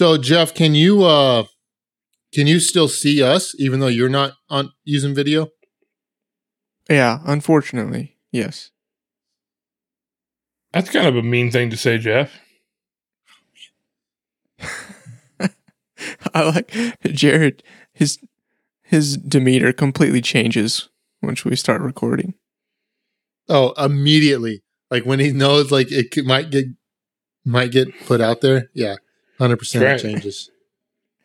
[0.00, 1.44] So Jeff, can you uh
[2.32, 5.48] can you still see us even though you're not on using video?
[6.88, 8.70] Yeah, unfortunately, yes.
[10.72, 12.32] That's kind of a mean thing to say, Jeff.
[16.32, 16.72] I like
[17.02, 17.62] Jared.
[17.92, 18.18] His
[18.80, 20.88] his demeanor completely changes
[21.20, 22.32] once we start recording.
[23.50, 24.62] Oh, immediately.
[24.90, 26.64] Like when he knows like it might get
[27.44, 28.70] might get put out there.
[28.72, 28.96] Yeah.
[29.40, 30.00] 100% Right.
[30.00, 30.50] changes.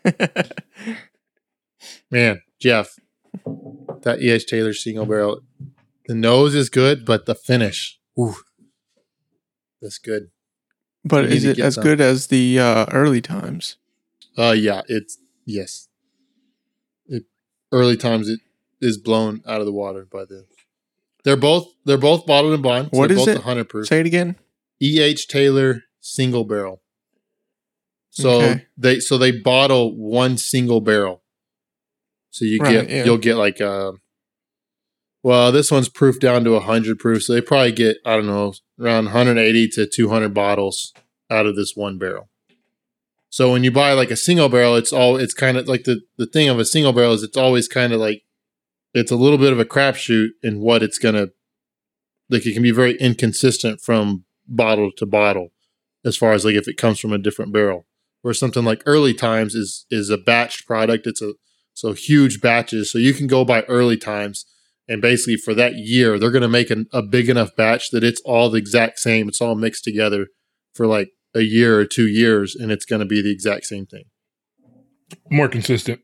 [2.12, 2.98] Man, Jeff.
[4.03, 5.41] That EH Taylor single barrel.
[6.08, 7.99] The nose is good, but the finish.
[8.20, 8.36] Ooh.
[9.81, 10.30] That's good.
[11.03, 11.84] but is it as some.
[11.84, 13.77] good as the uh, early times?
[14.38, 15.88] Uh yeah, it's yes.
[17.08, 17.23] It
[17.72, 18.39] early times it
[18.81, 20.45] is blown out of the water by the
[21.23, 22.89] they're both they're both bottled in bond.
[22.91, 23.36] What they're both it?
[23.36, 23.88] the hundred proof.
[23.88, 24.36] Say it again.
[24.81, 25.27] E.H.
[25.27, 26.81] Taylor single barrel.
[28.15, 28.65] So Okay.
[28.77, 31.21] they so they bottle one single barrel.
[32.31, 33.03] So you Right, get yeah.
[33.05, 33.91] you'll get like uh
[35.23, 38.53] well this one's proof down to 100 proof so they probably get I don't know
[38.80, 40.94] around 180 to 200 bottles
[41.30, 42.30] out of this one barrel.
[43.30, 46.02] So when you buy like a single barrel it's all it's kind of like the
[46.17, 48.23] the thing of a single barrel is it's always kind of like
[48.94, 51.31] it's a little bit of a crapshoot in what it's going to
[52.29, 55.50] like it can be very inconsistent from bottle to bottle
[56.05, 57.85] as far as like if it comes from a different barrel
[58.26, 61.34] where something like early times is is a batched product it's a
[61.76, 64.45] so huge batches so you can go by early times
[64.88, 68.03] and basically for that year they're going to make an, a big enough batch that
[68.03, 70.26] it's all the exact same it's all mixed together
[70.73, 73.86] for like a year or two years and it's going to be the exact same
[73.86, 74.06] thing
[75.30, 76.00] More consistent.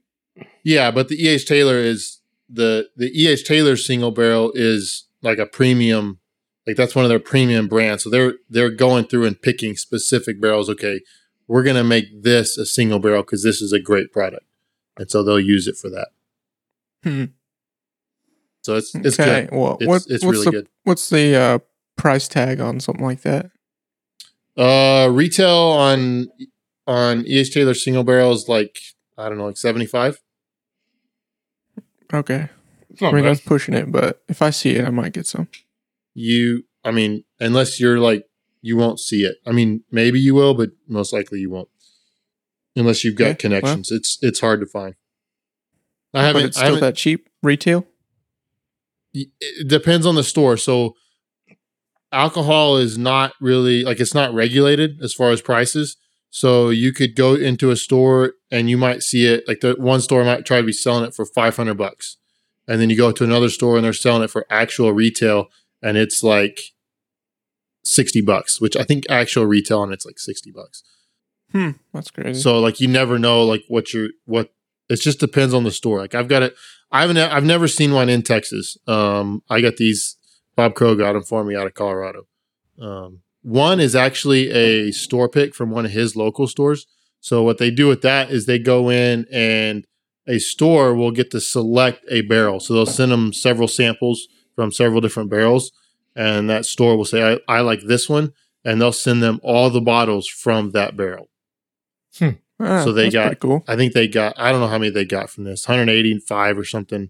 [0.63, 5.45] yeah, but the EH Taylor is the the EH Taylor single barrel is like a
[5.47, 6.19] premium,
[6.67, 8.03] like that's one of their premium brands.
[8.03, 10.69] So they're they're going through and picking specific barrels.
[10.69, 10.99] Okay,
[11.51, 14.45] we're gonna make this a single barrel because this is a great product,
[14.97, 16.07] and so they'll use it for that.
[17.03, 17.25] Hmm.
[18.63, 19.47] So it's it's okay.
[19.47, 19.49] good.
[19.51, 20.67] Well, It's, what, it's what's really the good.
[20.83, 21.59] what's the uh,
[21.97, 23.51] price tag on something like that?
[24.55, 26.29] Uh, retail on
[26.87, 28.79] on EH Taylor single barrel is like
[29.17, 30.21] I don't know, like seventy five.
[32.13, 32.49] Okay.
[33.01, 33.23] I mean, bad.
[33.23, 35.47] that's pushing it, but if I see it, I might get some.
[36.13, 38.25] you i mean unless you're like
[38.61, 39.37] you won't see it.
[39.45, 41.69] I mean maybe you will but most likely you won't.
[42.75, 43.59] Unless you've got Okay, well.
[43.61, 43.91] connections.
[43.91, 44.95] It's it's hard to find.
[46.13, 47.85] I but haven't, it's still haven't that cheap retail.
[49.13, 50.57] it depends on the store.
[50.57, 50.95] So
[52.11, 55.97] alcohol is not really like it's not regulated as far as prices.
[56.29, 59.99] So you could go into a store and you might see it like the one
[60.01, 62.17] store might try to be selling it for 500 bucks.
[62.67, 65.47] And then you go to another store and they're selling it for actual retail
[65.81, 66.61] and it's like
[67.83, 70.83] 60 bucks which i think actual retail on it's like 60 bucks
[71.51, 72.39] Hmm, that's crazy.
[72.39, 74.53] so like you never know like what you're what
[74.87, 75.99] it just depends on the store.
[75.99, 76.55] Like I've got it.
[76.91, 77.17] I haven't.
[77.17, 78.77] I've never seen one in Texas.
[78.87, 80.17] Um, I got these.
[80.55, 82.27] Bob Crow got them for me out of Colorado.
[82.79, 86.87] Um, one is actually a store pick from one of his local stores.
[87.21, 89.85] So what they do with that is they go in and
[90.27, 92.59] a store will get to select a barrel.
[92.59, 95.71] So they'll send them several samples from several different barrels,
[96.15, 98.33] and that store will say, "I, I like this one,"
[98.65, 101.29] and they'll send them all the bottles from that barrel.
[102.63, 103.63] Ah, so they got- cool.
[103.67, 106.63] I think they got I don't know how many they got from this 185 or
[106.63, 107.09] something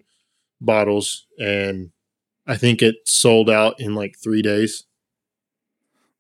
[0.62, 1.92] bottles, and
[2.48, 4.86] I think it sold out in like three days.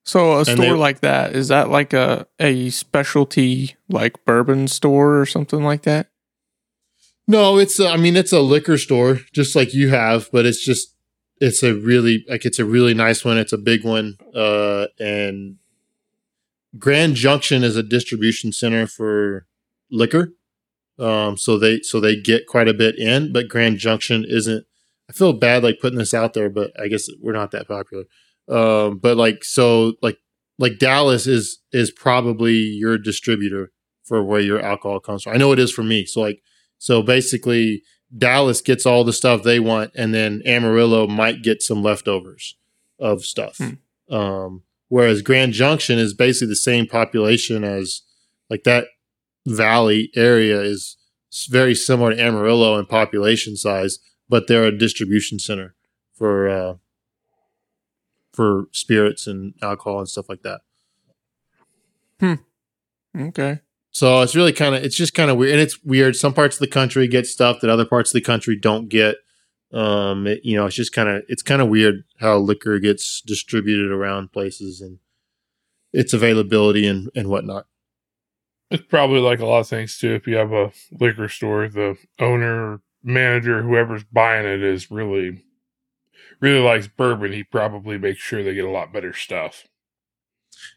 [0.03, 4.67] So a and store they- like that is that like a a specialty like bourbon
[4.67, 6.09] store or something like that?
[7.27, 10.63] No, it's a, I mean it's a liquor store just like you have, but it's
[10.65, 10.90] just
[11.41, 13.37] it's a really like it's a really nice one.
[13.37, 15.57] It's a big one, uh, and
[16.77, 19.47] Grand Junction is a distribution center for
[19.89, 20.33] liquor.
[20.99, 24.65] Um, so they so they get quite a bit in, but Grand Junction isn't.
[25.09, 28.03] I feel bad like putting this out there, but I guess we're not that popular.
[28.47, 30.19] Um, but like so like
[30.59, 33.71] like Dallas is is probably your distributor
[34.03, 35.33] for where your alcohol comes from.
[35.33, 36.05] I know it is for me.
[36.05, 36.43] So like
[36.77, 37.81] so basically
[38.15, 42.55] Dallas gets all the stuff they want, and then Amarillo might get some leftovers
[42.99, 43.57] of stuff.
[43.57, 44.13] Hmm.
[44.13, 48.01] Um, whereas Grand Junction is basically the same population as
[48.49, 48.87] like that
[49.45, 50.97] valley area is
[51.49, 55.75] very similar to Amarillo in population size, but they're a distribution center
[56.13, 56.75] for uh,
[58.33, 60.61] for spirits and alcohol and stuff like that.
[62.19, 62.35] Hmm.
[63.17, 63.59] Okay.
[63.91, 66.15] So it's really kind of it's just kind of weird, and it's weird.
[66.15, 69.17] Some parts of the country get stuff that other parts of the country don't get.
[69.73, 73.21] Um, it, you know, it's just kind of it's kind of weird how liquor gets
[73.21, 74.99] distributed around places and
[75.93, 77.65] its availability and and whatnot.
[78.69, 80.13] It's probably like a lot of things too.
[80.13, 85.43] If you have a liquor store, the owner, manager, whoever's buying it is really,
[86.39, 87.33] really likes bourbon.
[87.33, 89.67] He probably makes sure they get a lot better stuff.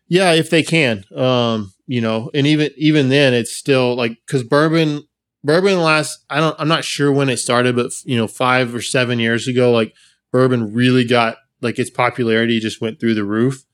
[0.08, 1.04] Yeah, if they can.
[1.14, 5.04] Um, you know, and even even then it's still like cuz bourbon
[5.44, 8.80] bourbon last I don't I'm not sure when it started but you know 5 or
[8.80, 9.94] 7 years ago like
[10.32, 13.64] bourbon really got like its popularity just went through the roof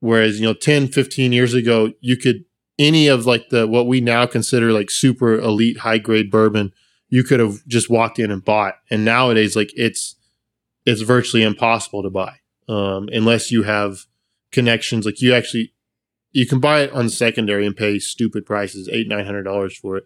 [0.00, 2.44] whereas you know 10 15 years ago you could
[2.78, 6.72] any of like the what we now consider like super elite high grade bourbon
[7.10, 10.16] you could have just walked in and bought and nowadays like it's
[10.86, 12.36] it's virtually impossible to buy
[12.68, 14.06] um unless you have
[14.52, 15.72] connections like you actually
[16.30, 19.96] you can buy it on secondary and pay stupid prices eight nine hundred dollars for
[19.96, 20.04] it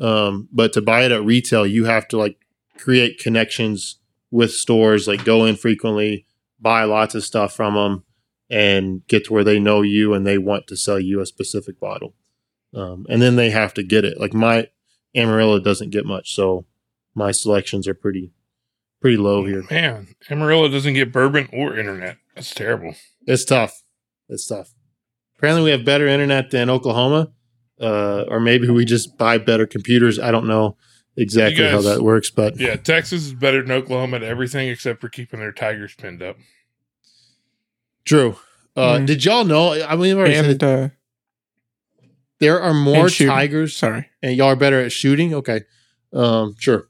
[0.00, 2.38] um but to buy it at retail you have to like
[2.78, 3.96] create connections
[4.30, 6.24] with stores like go in frequently
[6.60, 8.04] buy lots of stuff from them
[8.50, 11.78] and get to where they know you and they want to sell you a specific
[11.80, 12.14] bottle
[12.74, 14.68] um, and then they have to get it like my
[15.14, 16.64] amarillo doesn't get much so
[17.14, 18.30] my selections are pretty
[19.00, 22.16] pretty low here Man, Amarillo doesn't get bourbon or internet.
[22.34, 22.94] That's terrible.
[23.26, 23.82] It's tough.
[24.28, 24.74] It's tough.
[25.36, 27.32] Apparently, we have better internet than Oklahoma,
[27.80, 30.18] uh, or maybe we just buy better computers.
[30.18, 30.76] I don't know
[31.16, 35.00] exactly You how that works, but Yeah, Texas is better than Oklahoma at everything except
[35.00, 36.36] for keeping their tigers pinned up.
[38.04, 38.36] Drew,
[38.76, 39.06] uh, Mm.
[39.06, 39.72] did y'all know?
[39.72, 40.88] I mean, I've already said And it, uh,
[42.40, 44.08] there are more tigers, sorry.
[44.22, 45.34] and y'all are better at shooting.
[45.34, 45.62] Okay,
[46.12, 46.88] um, sure.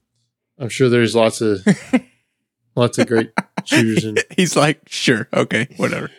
[0.58, 1.64] I'm sure there's lots of
[2.76, 3.30] lots of great
[3.64, 4.04] shooters.
[4.04, 6.10] And He's like, sure, okay, whatever.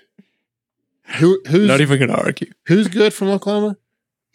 [1.18, 2.52] Who who's Not even gonna argue.
[2.68, 3.78] who's good from Oklahoma?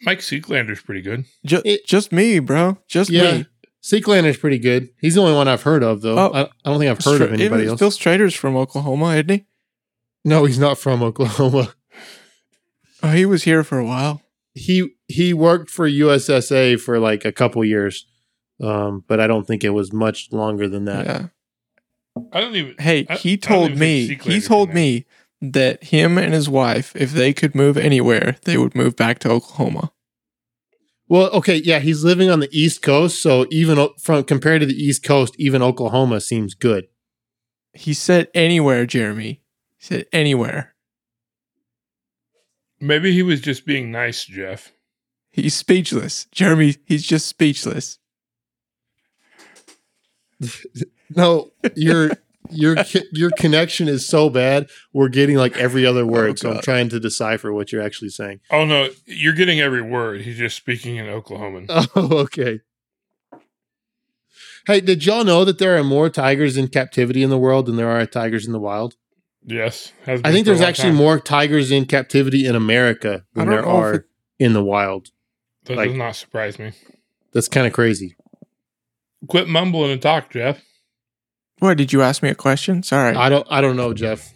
[0.01, 1.25] Mike Seeklander's pretty good.
[1.45, 2.77] Just, It- just me, bro.
[2.87, 3.37] Just Yeah.
[3.39, 3.45] me.
[3.81, 4.89] Seeklander's pretty good.
[4.99, 6.17] He's the only one I've heard of, though.
[6.17, 6.31] Oh.
[6.33, 7.79] I, I don't think I've heard of anybody even else.
[7.79, 9.45] Phil Strader's from Oklahoma, isn't he?
[10.25, 11.73] no, he's not from Oklahoma.
[13.03, 14.21] Oh, he was here for a while.
[14.53, 18.07] he he worked for USSA for like a couple years,
[18.61, 21.05] um, but I don't think it was much longer than that.
[21.05, 21.27] Yeah.
[22.31, 22.75] I don't even.
[22.79, 24.07] Hey, I- I he told me.
[24.23, 24.83] He told in there.
[24.83, 25.05] me
[25.53, 29.29] that him and his wife, if they could move anywhere, they would move back to
[29.29, 29.91] Oklahoma.
[31.07, 34.73] Well, okay, yeah, he's living on the East Coast, so even from compared to the
[34.73, 36.87] East Coast, even Oklahoma seems good.
[37.73, 39.41] He said anywhere, Jeremy.
[39.77, 40.73] He said anywhere.
[42.79, 44.73] Maybe he was just being nice, Jeff.
[45.31, 46.25] He's speechless.
[46.31, 47.99] Jeremy, he's just speechless.
[51.15, 52.11] No, your
[52.51, 52.75] your
[53.11, 54.67] your connection is so bad.
[54.93, 57.81] We're getting like every other oh, word, Oh, so I'm trying to decipher what you're
[57.81, 58.39] actually saying.
[58.51, 60.21] Oh no, you're getting every word.
[60.21, 61.65] He's just speaking in Oklahoman.
[61.95, 62.61] Oh, okay.
[64.67, 67.75] Hey, did y'all know that there are more tigers in captivity in the world than
[67.75, 68.95] there are tigers in the wild?
[69.47, 70.95] yes, I think there's actually time.
[70.97, 74.05] more tigers in captivity in America than there are it-
[74.39, 75.09] in the wild.
[75.65, 76.71] That like- does not surprise me.
[77.31, 78.15] That's kind of crazy.
[79.27, 80.63] Quit mumbling and talk, Jeff.
[81.59, 82.83] What, did you ask me a question?
[82.83, 83.15] Sorry.
[83.15, 83.47] I don't.
[83.49, 84.33] I don't know, Jeff.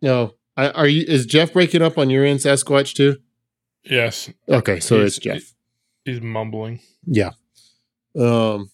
[0.00, 1.04] No, I, are you?
[1.06, 3.16] Is Jeff breaking up on your end, Sasquatch too?
[3.84, 5.54] Yes, Okay, so He's- it's Jeff.
[6.04, 6.80] he's mumbling.
[7.04, 7.30] Yeah.
[8.16, 8.70] Um.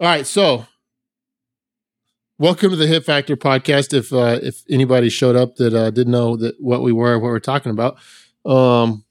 [0.00, 0.26] All right.
[0.26, 0.66] So,
[2.38, 3.94] welcome to the Hit Factor podcast.
[3.94, 7.28] If uh, if anybody showed up that uh, didn't know that what we were, what
[7.28, 7.96] we're talking about,
[8.44, 9.04] um,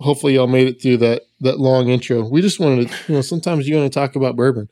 [0.00, 2.26] hopefully y'all made it through that that long intro.
[2.26, 4.68] We just wanted to, you know, sometimes you want to talk about bourbon,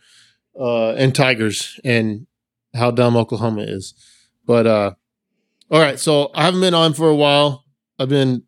[0.59, 2.27] uh, and tigers and
[2.75, 3.95] how dumb Oklahoma is.
[4.45, 4.95] But uh,
[5.71, 5.99] all right.
[5.99, 7.65] So I haven't been on for a while.
[7.99, 8.45] I've been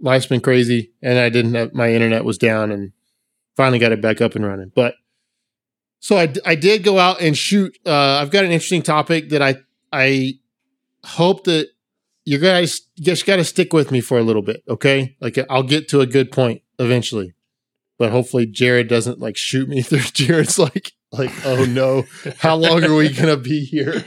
[0.00, 2.92] life's been crazy, and I didn't have my internet was down and
[3.56, 4.72] finally got it back up and running.
[4.74, 4.94] But
[6.00, 7.76] so I, I did go out and shoot.
[7.84, 9.56] Uh, I've got an interesting topic that I
[9.92, 10.34] I
[11.04, 11.68] hope that
[12.24, 15.16] you guys just got to stick with me for a little bit, okay?
[15.20, 17.34] Like I'll get to a good point eventually,
[17.98, 20.00] but hopefully Jared doesn't like shoot me through.
[20.00, 22.04] Jared's like like oh no,
[22.38, 24.04] how long are we gonna be here?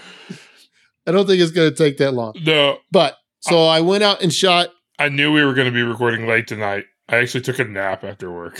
[1.05, 2.33] I don't think it's gonna take that long.
[2.43, 4.69] No, But so I went out and shot.
[4.98, 6.86] I knew we were going to be recording late tonight.
[7.10, 8.57] I actually took a nap after work.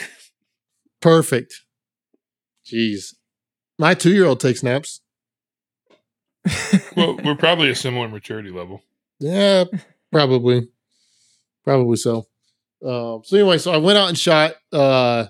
[1.00, 1.62] Perfect.
[2.65, 3.13] Jeez,
[3.79, 5.00] my two year old takes naps.
[6.97, 8.81] well, we're probably a similar maturity level.
[9.19, 9.65] Yeah,
[10.12, 10.67] probably,
[11.63, 12.27] probably so.
[12.85, 15.27] Um, so anyway, so I went out and shot, uh,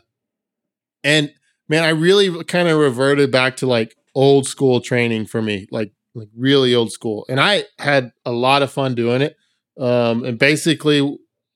[1.04, 1.32] and
[1.70, 5.92] man, I really kind of reverted back to like old school training for me, like
[6.16, 9.36] like really old school, and I had a lot of fun doing it.
[9.80, 11.00] Um, and basically,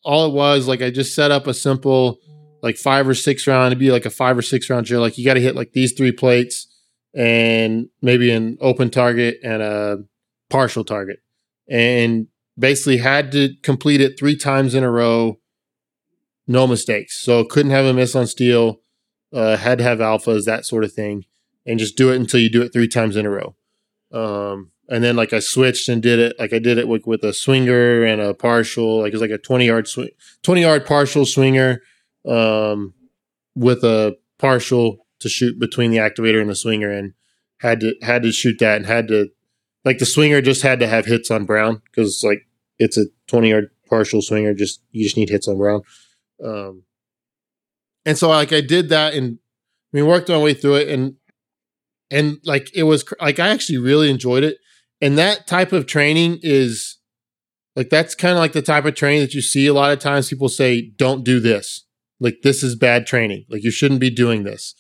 [0.04, 2.18] all it was like I just set up a simple
[2.64, 3.68] like five or six round.
[3.68, 5.02] It'd be like a five or six round drill.
[5.02, 6.68] Like you got to hit like these three plates,
[7.14, 9.98] and maybe an open target and a
[10.50, 11.20] partial target
[11.70, 15.38] and basically had to complete it three times in a row
[16.48, 17.22] no mistakes.
[17.22, 18.80] So couldn't have a miss on steel,
[19.34, 21.26] uh, had to have alphas, that sort of thing,
[21.66, 23.56] and just do it until you do it three times in a row.
[24.12, 27.24] Um, and then like I switched and did it like I did it with, with
[27.24, 30.10] a swinger and a partial, like it's like a twenty yard swing,
[30.44, 31.82] twenty yard partial swinger,
[32.28, 32.94] um,
[33.56, 37.14] with a partial to shoot between the activator and the swinger, and
[37.60, 39.30] had to had to shoot that and had to
[39.84, 42.48] like the swinger just had to have hits on Brown because like
[42.80, 44.54] it's a twenty yard partial swinger.
[44.54, 45.82] Just you just need hits on Brown.
[46.44, 46.84] Um,
[48.08, 49.38] and so like I did that and
[49.92, 51.16] we worked my way through it and
[52.10, 54.60] and like it was like I actually really enjoyed it.
[55.02, 57.00] And that type of training is
[57.76, 60.00] like that's kind of like the type of training that you see a lot of
[60.00, 61.86] times people say don't do this.
[62.22, 63.44] Like this is bad training.
[63.50, 64.74] Like you shouldn't be doing this.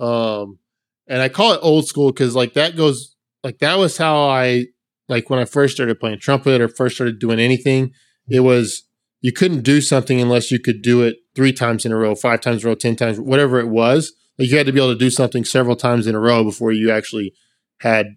[0.00, 0.58] Um
[1.06, 4.66] and I call it old school cuz like that goes like that was how I
[5.08, 7.92] like when I first started playing trumpet or first started doing anything,
[8.28, 8.82] it was
[9.20, 12.40] you couldn't do something unless you could do it three times in a row, five
[12.40, 14.12] times in a row, 10 times, whatever it was.
[14.38, 16.72] Like you had to be able to do something several times in a row before
[16.72, 17.32] you actually
[17.80, 18.16] had,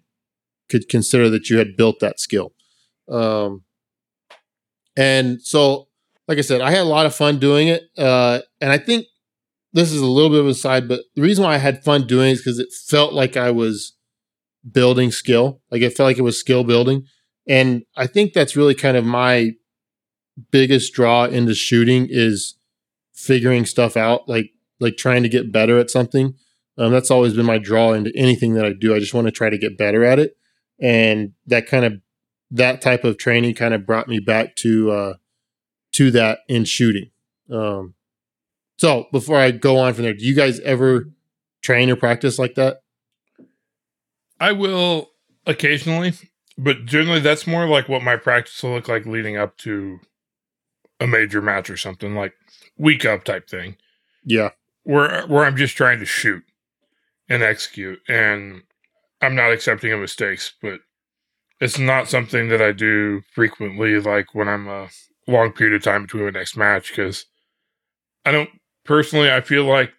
[0.68, 2.52] could consider that you had built that skill.
[3.08, 3.64] Um,
[4.96, 5.88] and so,
[6.26, 7.82] like I said, I had a lot of fun doing it.
[7.96, 9.06] Uh, and I think
[9.72, 12.06] this is a little bit of a side, but the reason why I had fun
[12.06, 13.92] doing it is because it felt like I was
[14.70, 15.60] building skill.
[15.70, 17.04] Like it felt like it was skill building.
[17.46, 19.52] And I think that's really kind of my
[20.50, 22.56] biggest draw into shooting is
[23.26, 26.34] figuring stuff out, like like trying to get better at something.
[26.78, 28.94] Um, that's always been my draw into anything that I do.
[28.94, 30.36] I just want to try to get better at it,
[30.80, 31.94] and that kind of
[32.50, 35.14] that type of training kind of brought me back to uh,
[35.92, 37.10] to that in shooting.
[37.50, 37.94] Um,
[38.78, 41.10] so before I go on from there, do you guys ever
[41.62, 42.82] train or practice like that?
[44.38, 45.10] I will
[45.46, 46.12] occasionally,
[46.58, 50.00] but generally that's more like what my practice will look like leading up to
[51.00, 52.34] a major match or something like
[52.78, 53.76] week up type thing.
[54.24, 54.50] Yeah.
[54.84, 56.44] Where where I'm just trying to shoot
[57.28, 58.62] and execute and
[59.20, 60.80] I'm not accepting of mistakes, but
[61.60, 64.88] it's not something that I do frequently like when I'm a
[65.26, 67.26] long period of time between the next match because
[68.24, 68.50] I don't
[68.84, 69.92] personally I feel like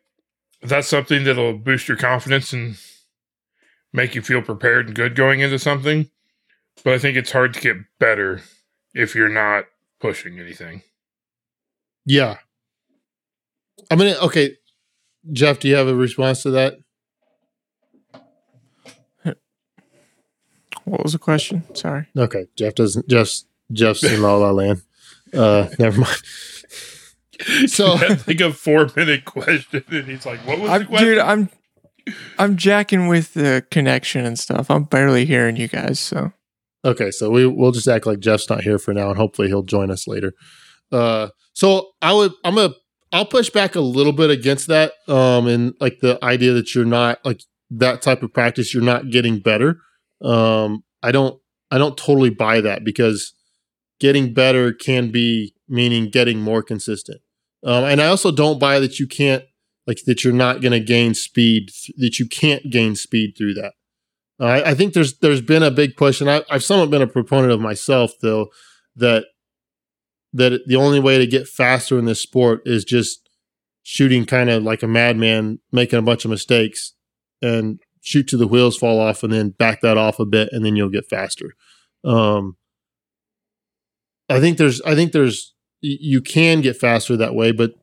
[0.61, 2.77] that's something that'll boost your confidence and
[3.93, 6.09] make you feel prepared and good going into something.
[6.83, 8.41] But I think it's hard to get better
[8.93, 9.65] if you're not
[9.99, 10.83] pushing anything.
[12.05, 12.37] Yeah.
[13.89, 14.57] I mean, okay,
[15.31, 16.75] Jeff, do you have a response to that?
[20.85, 21.63] What was the question?
[21.75, 22.07] Sorry.
[22.17, 23.09] Okay, Jeff doesn't.
[23.09, 24.83] Jeff's Jeff's in La La Land.
[25.33, 26.17] Uh, never mind.
[27.67, 27.93] So
[28.25, 31.49] like a four minute question, and he's like, "What was I'm, the question?" dude, I'm
[32.39, 34.71] I'm jacking with the connection and stuff.
[34.71, 35.99] I'm barely hearing you guys.
[35.99, 36.31] So
[36.83, 39.61] Okay, so we we'll just act like Jeff's not here for now, and hopefully he'll
[39.61, 40.33] join us later.
[40.91, 42.73] Uh, so I would I'm gonna
[43.11, 46.85] I'll push back a little bit against that, um, and like the idea that you're
[46.85, 49.79] not like that type of practice, you're not getting better.
[50.21, 51.39] Um, I don't
[51.71, 53.33] I don't totally buy that because
[53.99, 57.21] getting better can be meaning getting more consistent.
[57.63, 59.43] Um, and I also don't buy that you can't
[59.85, 63.73] like that you're not going to gain speed that you can't gain speed through that.
[64.39, 67.01] Uh, I, I think there's there's been a big push, and I, I've somewhat been
[67.01, 68.47] a proponent of myself though
[68.95, 69.25] that
[70.37, 73.29] that the only way to get faster in this sport is just
[73.83, 76.93] shooting kind of like a madman, making a bunch of mistakes,
[77.41, 80.65] and shoot to the wheels fall off, and then back that off a bit, and
[80.65, 81.53] then you'll get faster.
[82.03, 82.57] Um,
[84.29, 87.73] I think there's I think there's you can get faster that way, but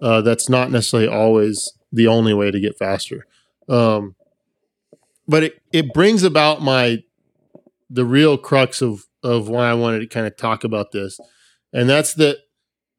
[0.00, 3.26] uh, that's not necessarily always the only way to get faster.
[3.68, 4.14] Um,
[5.26, 7.02] but it, it brings about my
[7.90, 11.18] the real crux of of why I wanted to kind of talk about this,
[11.72, 12.38] and that's that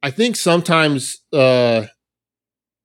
[0.01, 1.85] I think sometimes, uh,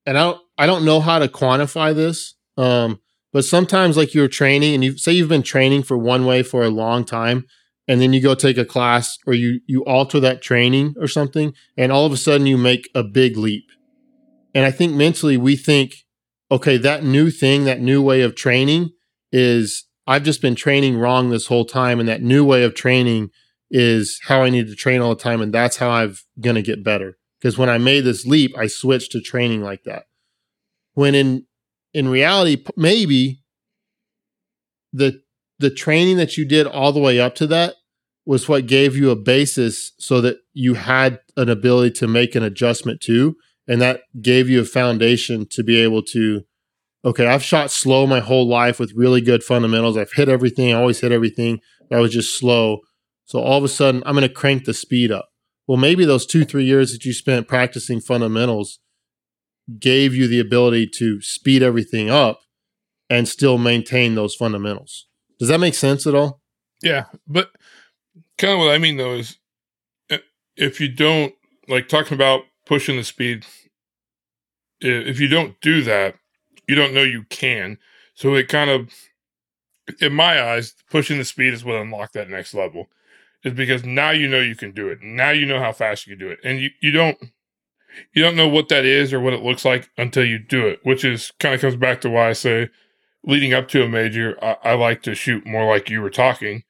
[0.07, 3.00] and I don't I don't know how to quantify this, um,
[3.33, 6.62] but sometimes like you're training and you say you've been training for one way for
[6.62, 7.47] a long time,
[7.87, 11.55] and then you go take a class or you you alter that training or something,
[11.76, 13.67] and all of a sudden you make a big leap,
[14.55, 16.05] and I think mentally we think,
[16.50, 18.91] okay, that new thing, that new way of training
[19.33, 23.31] is I've just been training wrong this whole time, and that new way of training
[23.76, 26.85] is how I need to train all the time, and that's how I'm gonna get
[26.85, 27.19] better.
[27.40, 30.04] Because when I made this leap, I switched to training like that.
[30.93, 31.47] When in
[31.93, 33.43] in reality, maybe
[34.93, 35.21] the
[35.59, 37.75] the training that you did all the way up to that
[38.25, 42.45] was what gave you a basis so that you had an ability to make an
[42.45, 46.43] adjustment to and that gave you a foundation to be able to
[47.04, 50.78] okay i've shot slow my whole life with really good fundamentals i've hit everything I
[50.78, 51.61] always hit everything
[51.93, 52.81] i was just slow
[53.25, 55.31] so all of a sudden i'm going to crank the speed up
[55.66, 58.81] well maybe those two three years that you spent practicing fundamentals
[59.78, 62.40] gave you the ability to speed everything up
[63.11, 65.07] and still maintain those fundamentals.
[65.38, 66.40] Does that make sense at all?
[66.83, 67.50] Yeah, but
[68.38, 69.38] kind of what I mean though is
[70.57, 71.35] if you don't
[71.69, 73.47] like talking about pushing the speed,
[74.81, 76.16] if you don't do that,
[76.69, 77.78] you don't know you can.
[78.14, 78.93] So it kind of,
[80.00, 82.88] in my eyes, pushing the speed is what unlocked that next level.
[83.44, 85.02] Is because now you know you can do it.
[85.02, 87.18] Now you know how fast you can do it, and you you don't
[88.12, 90.80] you don't know what that is or what it looks like until you do it.
[90.82, 92.70] Which is kind of comes back to why I say,
[93.22, 96.64] leading up to a major, I, I like to shoot more like you were talking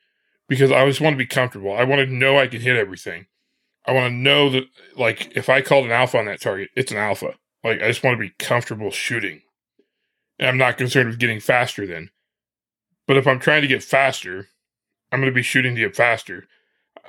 [0.48, 1.74] because I just want to be comfortable.
[1.74, 3.26] I want to know I can hit everything.
[3.86, 4.64] I want to know that,
[4.96, 7.34] like, if I called an alpha on that target, it's an alpha.
[7.62, 9.42] Like, I just want to be comfortable shooting.
[10.38, 12.10] And I'm not concerned with getting faster then.
[13.06, 14.48] But if I'm trying to get faster,
[15.12, 16.46] I'm going to be shooting to get faster.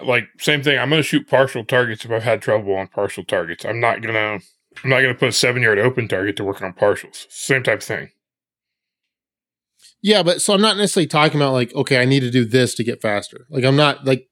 [0.04, 0.78] Like, same thing.
[0.78, 3.66] I'm going to shoot partial targets if I've had trouble on partial targets.
[3.66, 4.46] I'm not going to.
[4.84, 7.26] I'm not to put a seven yard open target to work on partials.
[7.30, 8.10] Same type of thing.
[10.02, 12.76] Yeah, but so I'm not necessarily talking about like, okay, I need to do this
[12.76, 13.48] to get faster.
[13.50, 14.28] Like I'm not like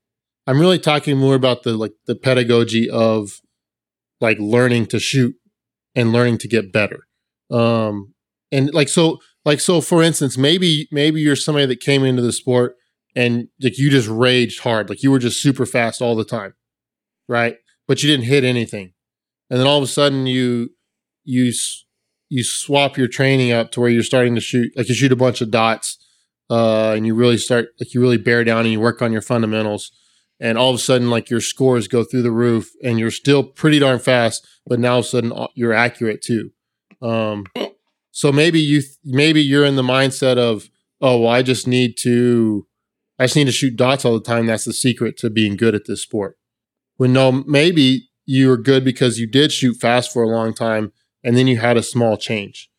[0.46, 3.42] I'm really talking more about the like the pedagogy of
[4.22, 5.34] like learning to shoot
[5.96, 7.08] and learning to get better.
[7.50, 8.14] Um
[8.52, 12.34] and like so like so for instance, maybe maybe you're somebody that came into the
[12.34, 12.76] sport
[13.16, 16.54] and like you just raged hard, like you were just super fast all the time.
[17.28, 17.58] Right?
[17.88, 18.94] But you didn't hit anything.
[19.50, 20.70] And then all of a sudden you
[21.24, 21.52] you
[22.30, 25.16] you swap your training up to where you're starting to shoot like you shoot a
[25.16, 25.98] bunch of dots
[26.50, 29.22] uh and you really start like you really bear down and you work on your
[29.22, 29.92] fundamentals
[30.40, 33.44] and all of a sudden like your scores go through the roof and you're still
[33.44, 36.50] pretty darn fast but now all of a sudden uh, you're accurate too
[37.02, 37.46] um
[38.12, 40.70] so maybe you th- maybe you're in the mindset of
[41.02, 42.66] oh well i just need to
[43.20, 45.76] i just need to shoot dots all the time that's the secret to being good
[45.76, 46.38] at this sport
[46.98, 50.92] when no maybe you're good because you did shoot fast for a long time
[51.24, 52.70] and then you had a small change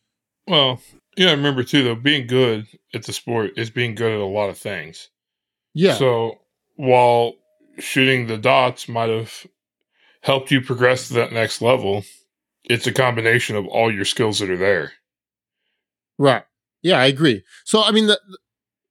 [0.47, 0.81] Well,
[1.17, 4.25] yeah, I remember too though, being good at the sport is being good at a
[4.25, 5.09] lot of things.
[5.73, 6.39] yeah So
[6.75, 7.33] while
[7.79, 9.45] shooting the dots might have
[10.21, 12.03] helped you progress to that next level,
[12.63, 14.91] it's a combination of all your skills that are there.
[16.17, 16.43] Right.
[16.81, 17.43] Yeah, I agree.
[17.65, 18.19] So I mean, the,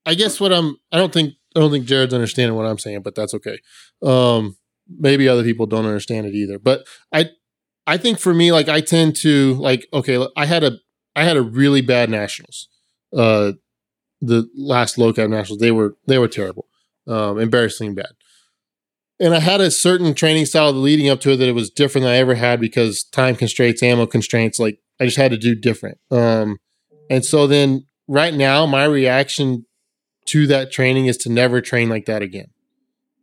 [0.07, 3.03] I guess what I'm I don't think I don't think Jared's understanding what I'm saying,
[3.03, 3.59] but that's okay.
[4.03, 4.57] Um,
[4.89, 6.59] maybe other people don't understand it either.
[6.59, 7.31] But I
[7.87, 10.79] I think for me, like I tend to like okay, I had a
[11.15, 12.69] I had a really bad nationals.
[13.17, 13.53] Uh,
[14.21, 16.67] the last locale nationals they were they were terrible,
[17.07, 18.13] um, embarrassingly bad.
[19.21, 22.05] And I had a certain training style leading up to it that it was different
[22.05, 24.59] than I ever had because time constraints, ammo constraints.
[24.59, 25.99] Like I just had to do different.
[26.11, 26.59] Um,
[27.09, 29.67] and so then right now, my reaction
[30.27, 32.49] to that training is to never train like that again.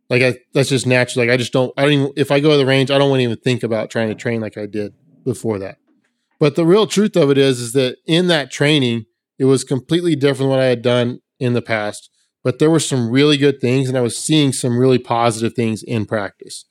[0.08, 1.24] Like I, that's just natural.
[1.24, 1.72] Like I just don't.
[1.76, 2.12] I don't even.
[2.16, 4.14] If I go to the range, I don't want to even think about trying to
[4.14, 5.78] train like I did before that.
[6.38, 9.06] But the real truth of it is, is that in that training,
[9.38, 12.10] it was completely different than what I had done in the past.
[12.44, 15.82] But there were some really good things, and I was seeing some really positive things
[15.82, 16.64] in practice.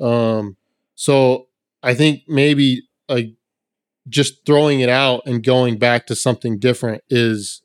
[0.00, 0.56] Um,
[0.94, 1.48] so
[1.82, 3.34] I think maybe like
[4.08, 7.62] just throwing it out and going back to something different is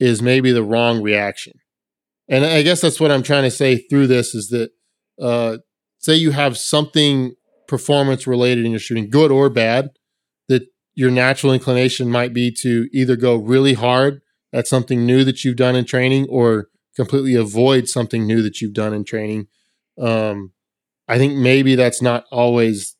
[0.00, 1.54] is maybe the wrong reaction.
[2.28, 4.70] And I guess that's what I'm trying to say through this is that
[5.20, 5.58] uh,
[5.98, 7.34] say you have something
[7.68, 9.90] performance related in your shooting, good or bad,
[10.48, 10.62] that
[10.94, 14.20] your natural inclination might be to either go really hard
[14.52, 18.74] at something new that you've done in training or completely avoid something new that you've
[18.74, 19.46] done in training.
[20.00, 20.52] Um,
[21.08, 22.96] I think maybe that's not always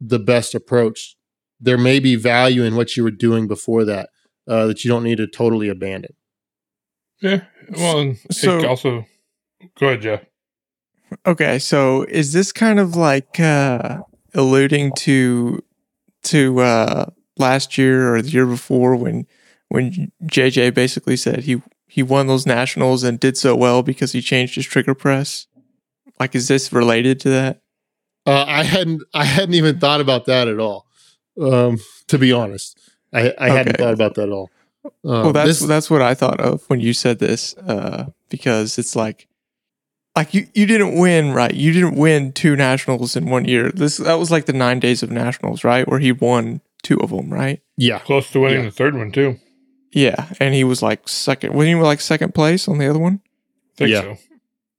[0.00, 1.16] the best approach
[1.60, 4.10] there may be value in what you were doing before that
[4.48, 6.14] uh, that you don't need to totally abandon.
[7.20, 7.42] Yeah.
[7.70, 9.04] Well, and So- it also
[9.78, 10.24] go ahead, Jeff.
[11.26, 13.98] Okay, so is this kind of like uh
[14.34, 15.62] alluding to
[16.24, 17.06] to uh
[17.38, 19.26] last year or the year before when
[19.68, 24.20] when JJ basically said he he won those nationals and did so well because he
[24.20, 25.46] changed his trigger press?
[26.20, 27.62] Like is this related to that?
[28.26, 30.86] Uh, I hadn't I hadn't even thought about that at all.
[31.40, 32.78] Um, to be honest,
[33.12, 34.50] I, I hadn't thought about that at all.
[34.84, 38.78] Um, well, that's this- that's what I thought of when you said this, uh, because
[38.78, 39.26] it's like,
[40.16, 41.52] like you you didn't win, right?
[41.54, 43.70] You didn't win two nationals in one year.
[43.70, 45.86] This that was like the nine days of nationals, right?
[45.88, 47.60] Where he won two of them, right?
[47.76, 48.64] yeah Close to winning Yeah.
[48.66, 49.38] the third one too.
[49.92, 51.54] Yeah, and he was like second.
[51.54, 53.20] Wasn't he like second place on the other one?
[53.76, 54.00] Think Yeah.
[54.02, 54.16] so.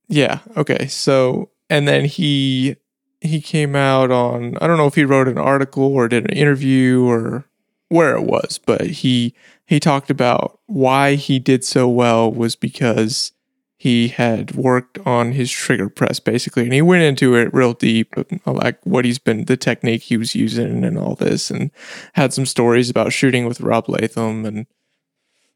[0.08, 0.40] Yeah.
[0.58, 0.88] Okay.
[0.88, 2.76] So and then he
[3.22, 6.36] he came out on I don't know if he wrote an article or did an
[6.38, 7.46] interview or
[7.90, 9.34] where it was, but he
[9.66, 13.34] he talked about why he did so well was because
[13.78, 18.16] he had worked on his trigger press basically, and he went into it real deep,
[18.46, 21.72] like what he's been, the technique he was using, and all this, and
[22.14, 24.66] had some stories about shooting with Rob Leatham and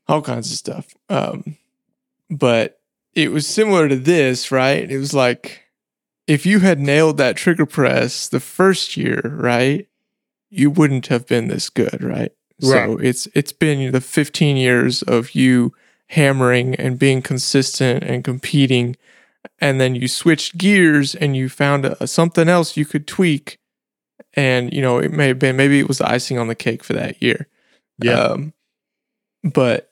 [0.08, 0.94] all kinds of stuff.
[1.10, 1.58] Um,
[2.30, 2.80] but
[3.14, 4.90] it was similar to this, right?
[4.90, 5.64] It was like
[6.28, 9.88] if you had nailed that trigger press the first year, right,
[10.54, 12.32] you wouldn't have been this good, right?
[12.62, 12.88] Right.
[12.88, 15.74] So it's it's been the 15 years of you
[16.10, 18.96] hammering and being consistent and competing
[19.60, 23.58] and then you switched gears and you found a, something else you could tweak
[24.36, 26.84] and you know it may have been maybe it was the icing on the cake
[26.84, 27.48] for that year
[28.00, 28.20] Yeah.
[28.20, 28.54] um,
[29.44, 29.92] but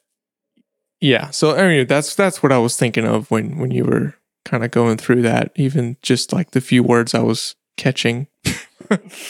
[1.00, 4.13] yeah so i mean that's that's what i was thinking of when when you were
[4.45, 8.28] kind of going through that even just like the few words i was catching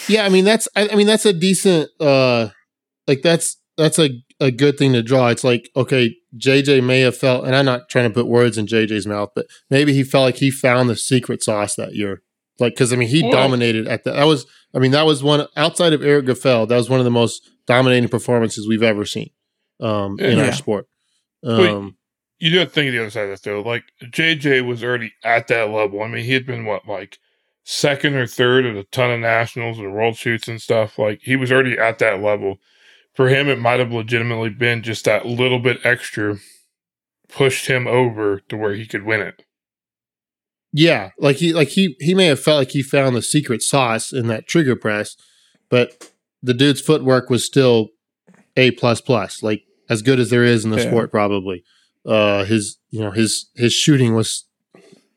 [0.08, 2.48] Yeah, I mean that's I, I mean that's a decent uh
[3.06, 5.28] like that's that's a a good thing to draw.
[5.28, 8.66] It's like okay, JJ may have felt, and I'm not trying to put words in
[8.66, 12.22] JJ's mouth, but maybe he felt like he found the secret sauce that year.
[12.58, 14.14] Like because I mean he Well- dominated at that.
[14.16, 17.04] that was I mean that was one outside of Eric Grauffel that was one of
[17.04, 19.30] the most dominating performances we've ever seen
[19.80, 20.46] um in Yeah.
[20.46, 20.86] our sport.
[21.42, 21.68] Wait.
[21.70, 21.96] Um
[22.38, 23.62] You do have to think of the other side of that though.
[23.62, 26.02] Like JJ was already at that level.
[26.02, 27.18] I mean, he had been what like
[27.64, 30.98] second or third at a ton of nationals and world shoots and stuff.
[30.98, 32.58] Like he was already at that level.
[33.14, 36.38] For him, it might have legitimately been just that little bit extra
[37.28, 39.44] pushed him over to where he could win it.
[40.72, 44.12] Yeah, like he like he he may have felt like he found the secret sauce
[44.12, 45.16] in that trigger press,
[45.68, 46.10] but
[46.42, 47.88] the dude's footwork was still
[48.56, 50.88] a plus plus, like as good as there is in the Yeah.
[50.88, 51.62] sport probably.
[52.06, 54.46] Uh his you know his his shooting was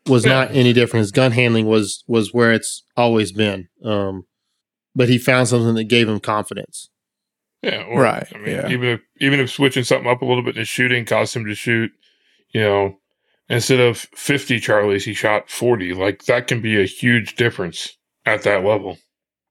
[0.07, 1.01] was not any different.
[1.01, 3.67] His gun handling was was where it's always been.
[3.83, 4.25] Um
[4.95, 6.89] but he found something that gave him confidence.
[7.61, 8.69] Yeah, or, Right, I mean, yeah.
[8.69, 11.45] even if even if switching something up a little bit in his shooting caused him
[11.45, 11.91] to shoot,
[12.53, 12.99] you know,
[13.49, 15.93] instead of fifty Charlies, he shot forty.
[15.93, 18.99] Like that can be a huge difference at that level.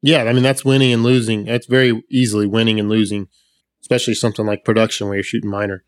[0.03, 1.45] Yeah, I mean that's winning and losing.
[1.45, 3.29] That's very easily winning and losing,
[3.81, 5.83] especially something like production where you're shooting minor.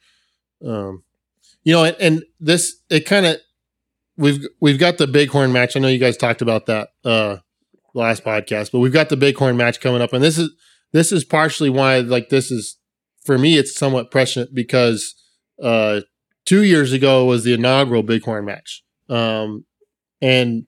[0.67, 1.05] Um,
[1.63, 3.37] you know, and, and this it kind of
[4.17, 5.77] we've we've got the bighorn match.
[5.77, 7.39] I know you guys talked about that uh
[7.95, 10.51] last podcast, but we've got the bighorn match coming up, and this is
[10.93, 12.79] this is partially why like this is
[13.25, 15.15] for me it's somewhat prescient because
[15.63, 16.01] uh
[16.45, 19.65] two years ago was the inaugural bighorn match, um,
[20.21, 20.67] and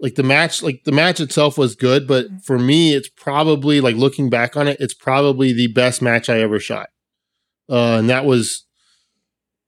[0.00, 3.94] like the match like the match itself was good but for me it's probably like
[3.94, 6.88] looking back on it it's probably the best match i ever shot.
[7.70, 8.66] Uh and that was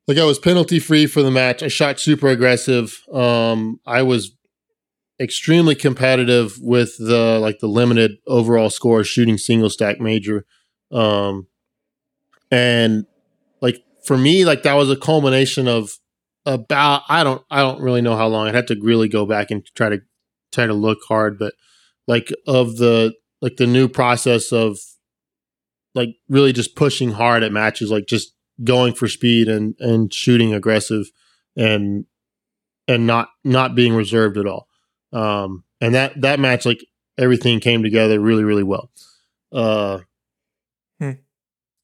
[0.06, 1.62] like i was penalty free for the match.
[1.62, 3.00] I shot super aggressive.
[3.12, 4.32] Um i was
[5.20, 10.44] extremely competitive with the like the limited overall score shooting single stack major.
[10.90, 11.46] Um
[12.50, 13.06] and
[13.60, 15.98] like for me like that was a culmination of
[16.46, 18.46] about i don't i don't really know how long.
[18.46, 20.00] I'd have to really go back and try to
[20.52, 21.54] try to look hard, but
[22.06, 24.78] like of the like the new process of
[25.94, 30.54] like really just pushing hard at matches, like just going for speed and and shooting
[30.54, 31.06] aggressive
[31.56, 32.06] and
[32.86, 34.68] and not not being reserved at all.
[35.12, 36.84] Um and that that match like
[37.18, 38.90] everything came together really really well.
[39.52, 40.00] Uh
[41.00, 41.10] Hmm.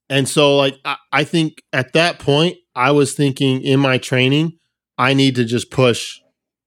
[0.08, 4.58] and so like I, I think at that point I was thinking in my training
[4.96, 6.20] I need to just push.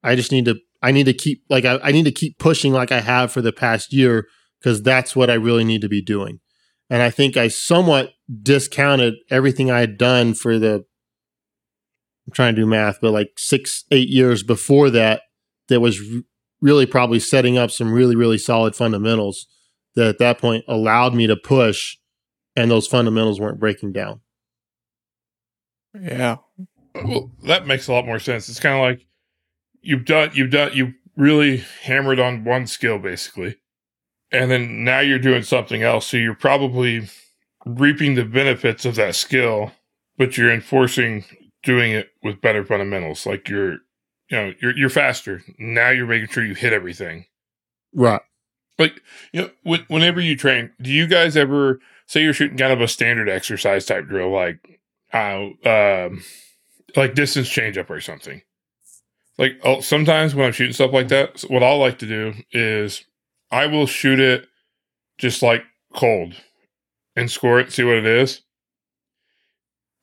[0.03, 2.73] I just need to I need to keep like I, I need to keep pushing
[2.73, 4.27] like I have for the past year
[4.59, 6.39] because that's what I really need to be doing.
[6.93, 10.85] And I think I somewhat discounted everything I had done for the
[12.27, 15.23] I'm trying to do math, but like six, eight years before that,
[15.69, 16.21] that was r-
[16.61, 19.47] really probably setting up some really, really solid fundamentals
[19.95, 21.97] that at that point allowed me to push
[22.55, 24.21] and those fundamentals weren't breaking down.
[25.99, 26.35] yeah
[26.93, 28.47] Well, that makes a lot more sense.
[28.49, 29.07] It's kind of like
[29.81, 33.55] you've done, you've done, you really hammered on one skill basically,
[34.33, 36.07] and then now you're doing something else.
[36.07, 37.07] So you're probably
[37.65, 39.71] reaping the benefits of that skill,
[40.17, 41.23] but you're enforcing
[41.61, 43.25] doing it with better fundamentals.
[43.25, 43.73] Like you're,
[44.29, 45.89] you know, you're you're faster now.
[45.89, 47.25] You're making sure you hit everything.
[47.93, 48.21] Right.
[48.79, 52.73] Like you know, when, whenever you train, do you guys ever say you're shooting kind
[52.73, 54.79] of a standard exercise type drill, like
[55.13, 56.23] uh, um,
[56.95, 58.41] like distance change up or something?
[59.37, 63.05] Like oh, sometimes when I'm shooting stuff like that, what I'll like to do is
[63.53, 64.47] I will shoot it
[65.19, 65.63] just like
[65.93, 66.33] cold
[67.15, 68.41] and score it, see what it is.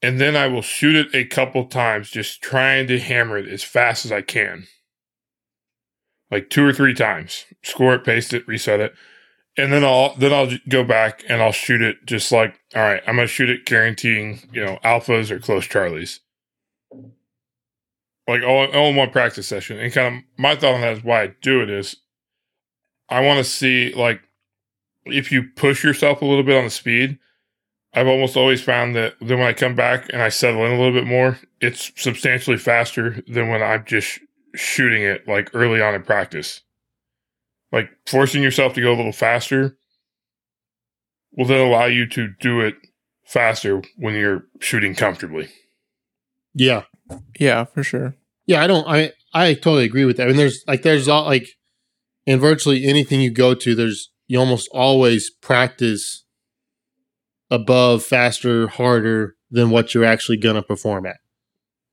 [0.01, 3.65] And then I will shoot it a couple times, just trying to hammer it as
[3.65, 4.69] fast as I can.
[6.31, 7.45] Like two or three times.
[7.65, 8.95] Score it, paste it, reset it.
[9.57, 13.03] And then I'll then I'll go back and I'll shoot it just like, all right,
[13.05, 16.21] I'm gonna shoot it guaranteeing, you know, alphas or close charlies.
[18.29, 19.81] like all, all in one practice session.
[19.81, 21.97] And kind of my thought on that is why I do it is
[23.11, 24.23] I want to see like
[25.05, 27.19] if you push yourself a little bit on the speed.
[27.93, 30.79] I've almost always found that then when I come back and I settle in a
[30.79, 34.21] little bit more, it's substantially faster than when I'm just
[34.55, 36.61] shooting it like early on in practice.
[37.73, 39.77] Like forcing yourself to go a little faster
[41.33, 42.75] will then allow you to do it
[43.25, 45.49] faster when you're shooting comfortably.
[46.55, 46.85] Yeah.
[47.39, 48.15] Yeah, for sure.
[48.47, 50.25] Yeah, I don't I I totally agree with that.
[50.25, 51.49] I mean there's like there's all like
[52.31, 56.25] in virtually anything you go to, there's you almost always practice
[57.51, 61.17] above, faster, harder than what you're actually gonna perform at.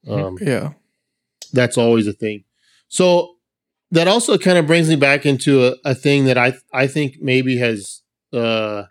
[0.08, 0.74] Um Yeah.
[1.54, 2.44] that's always a thing.
[2.88, 3.34] So
[3.90, 7.16] that also kind of brings me back into a, a thing that I I think
[7.20, 8.84] maybe has uh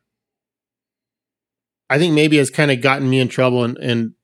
[1.88, 4.14] I think maybe has kind of gotten me in trouble and and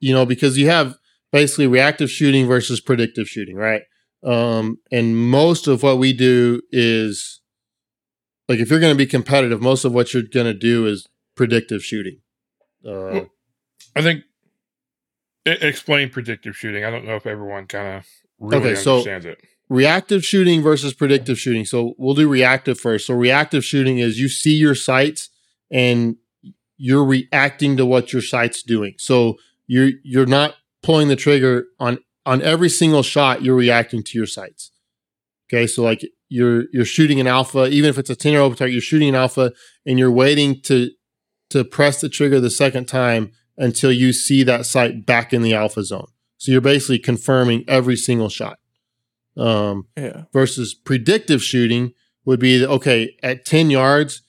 [0.00, 0.98] you know because you have
[1.30, 3.82] basically reactive shooting versus predictive shooting, right?
[4.24, 7.40] Um and most of what we do is
[8.48, 11.06] like if you're going to be competitive, most of what you're going to do is
[11.34, 12.18] predictive shooting.
[12.86, 13.22] Uh,
[13.96, 14.22] I think
[15.46, 16.84] explain predictive shooting.
[16.84, 18.06] I don't know if everyone kind of
[18.38, 19.40] really Okay, so- understands it.
[19.68, 21.64] reactive shooting versus predictive shooting.
[21.64, 23.06] So we'll do reactive first.
[23.06, 25.30] So reactive shooting is you see your sights
[25.70, 26.16] and
[26.76, 28.94] you're reacting to what your sight's doing.
[28.98, 33.42] So you're you're not pulling the trigger on on every single shot.
[33.42, 34.70] You're reacting to your sights.
[35.48, 38.56] Okay, so like you're you're shooting an alpha, even if it's a ten year old
[38.56, 39.52] target, you're shooting an alpha,
[39.86, 40.90] and you're waiting to
[41.50, 45.54] to press the trigger the second time until you see that sight back in the
[45.54, 46.08] alpha zone.
[46.38, 48.58] So you're basically confirming every single shot.
[49.36, 50.24] Um, Yeah.
[50.32, 51.92] versus predictive shooting
[52.24, 54.22] would be that, okay at 10 yards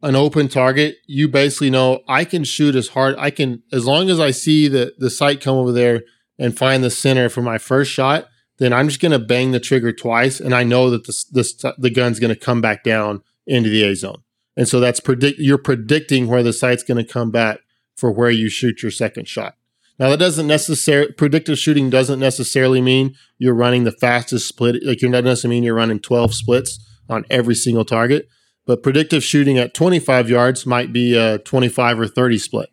[0.00, 4.08] an open target you basically know i can shoot as hard i can as long
[4.08, 6.02] as i see the the sight come over there
[6.38, 8.26] and find the center for my first shot
[8.58, 11.54] then i'm just going to bang the trigger twice and i know that this, this
[11.78, 14.22] the gun's going to come back down into the a zone
[14.56, 17.58] and so that's predict you're predicting where the sight's going to come back
[17.96, 19.54] for where you shoot your second shot
[19.98, 24.84] now that doesn't necessarily predictive shooting doesn't necessarily mean you're running the fastest split.
[24.84, 28.28] Like you're not necessarily mean you're running 12 splits on every single target,
[28.66, 32.68] but predictive shooting at 25 yards might be a 25 or 30 split,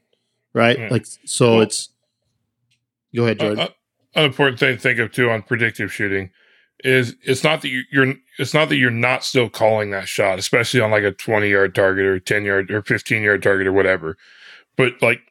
[0.53, 0.77] right?
[0.77, 0.89] Yeah.
[0.91, 1.89] Like so, Well- it's.
[3.15, 3.59] Go ahead, Uh, Jordan.
[3.59, 3.69] uh,
[4.15, 6.31] an important thing to think of too on predictive shooting
[6.83, 10.39] is it's not that you, you're it's not that you're not still calling that shot,
[10.39, 13.73] especially on like a 20 yard target or 10 yard or 15 yard target or
[13.73, 14.17] whatever.
[14.75, 15.21] But like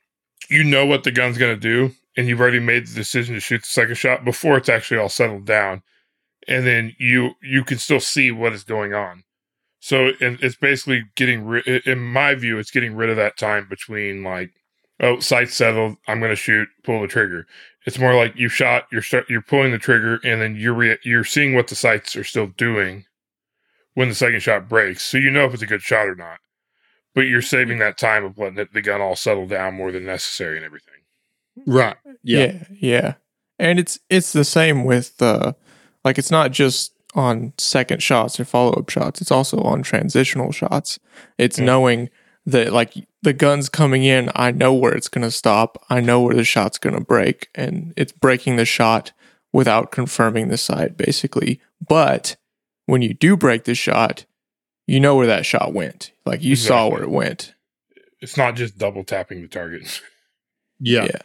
[0.50, 3.40] you know what the gun's going to do, and you've already made the decision to
[3.40, 5.82] shoot the second shot before it's actually all settled down,
[6.48, 9.24] and then you you can still see what is going on.
[9.80, 11.66] So and it's basically getting rid.
[11.86, 14.50] In my view, it's getting rid of that time between like,
[15.02, 17.46] oh, sight settled, I'm going to shoot, pull the trigger.
[17.86, 20.98] It's more like you shot, you're start, you're pulling the trigger, and then you're re-
[21.04, 23.04] you're seeing what the sights are still doing
[23.94, 26.38] when the second shot breaks, so you know if it's a good shot or not.
[27.14, 30.56] But you're saving that time of letting the gun all settle down more than necessary
[30.56, 30.94] and everything.
[31.66, 31.96] right.
[32.22, 32.38] Yeah.
[32.46, 33.14] yeah yeah
[33.58, 35.52] and it's it's the same with uh
[36.04, 40.98] like it's not just on second shots or follow-up shots it's also on transitional shots
[41.36, 41.64] it's Yeah.
[41.66, 42.08] knowing
[42.46, 46.20] that like the gun's coming in i know where it's going to stop i know
[46.20, 49.12] where the shot's going to break and it's breaking the shot
[49.52, 52.36] without confirming the sight basically but
[52.86, 54.24] when you do break the shot
[54.86, 57.54] you know where that shot went like you saw where it went
[58.20, 60.00] It's not just double tapping the target.
[60.84, 61.04] Yeah.
[61.04, 61.22] yeah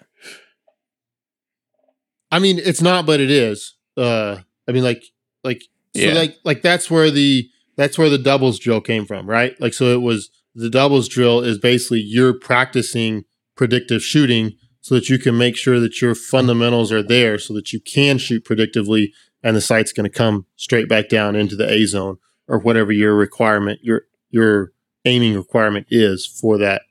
[2.31, 3.75] I mean, it's not, but it is.
[3.95, 5.03] Uh, I mean, like,
[5.43, 5.61] like,
[5.95, 6.13] so Yeah.
[6.13, 9.59] like, like that's where the that's where the doubles drill came from, right?
[9.61, 15.07] Like, so it was the doubles drill is basically you're practicing predictive shooting so that
[15.07, 19.11] you can make sure that your fundamentals are there, so that you can shoot predictively,
[19.43, 22.17] and the sight's going to come straight back down into the A zone
[22.47, 24.71] or whatever your requirement, your your
[25.05, 26.81] aiming requirement is for that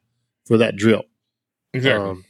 [0.44, 1.02] for that drill.
[1.74, 2.11] Exactly.
[2.11, 2.24] Um,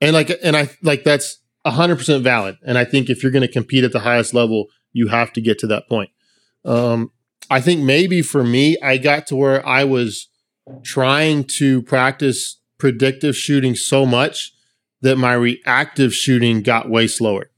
[0.00, 2.56] and like, and I like that's hundred percent valid.
[2.64, 5.40] And I think if you're going to compete at the highest level, you have to
[5.40, 6.10] get to that point.
[6.64, 7.10] Um,
[7.50, 10.28] I think maybe for me, I got to where I was
[10.82, 14.52] trying to practice predictive shooting so much
[15.00, 17.50] that my reactive shooting got way slower.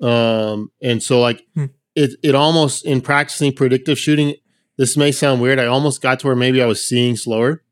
[0.00, 1.66] Um, and so like Hmm.
[1.94, 4.34] it, it almost in practicing predictive shooting,
[4.76, 5.58] this may sound weird.
[5.58, 7.62] I almost got to where maybe I was seeing slower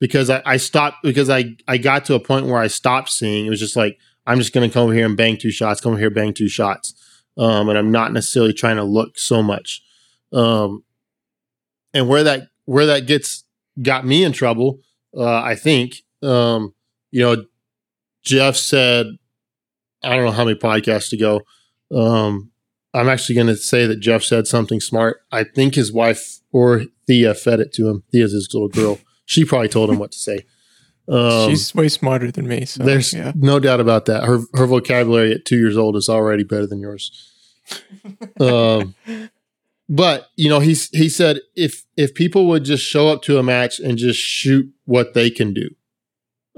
[0.00, 3.46] because I, I stopped because I, I got to a point where I stopped seeing.
[3.46, 5.80] It was just like, I'm just going to come over here and bang two shots,
[5.80, 6.94] come over here, bang two shots.
[7.36, 9.82] Um, and I'm not necessarily trying to look so much.
[10.32, 10.84] Um,
[11.92, 13.44] and where that, where that gets,
[13.80, 14.80] got me in trouble,
[15.16, 16.74] uh, I think, um,
[17.10, 17.44] you know,
[18.24, 19.06] Jeff said,
[20.02, 21.42] I don't know how many podcasts to go.
[21.94, 22.50] Um,
[22.94, 25.20] I'm actually going to say that Jeff said something smart.
[25.30, 28.02] I think his wife or Thea fed it to him.
[28.12, 28.98] Thea's his little girl.
[29.24, 30.40] She probably told him what to say.
[31.08, 32.64] Um, She's way smarter than me.
[32.64, 33.32] So there's yeah.
[33.34, 34.24] no doubt about that.
[34.24, 37.10] Her her vocabulary at two years old is already better than yours.
[38.40, 38.94] um,
[39.94, 43.42] but you know, he's he said if if people would just show up to a
[43.42, 45.68] match and just shoot what they can do,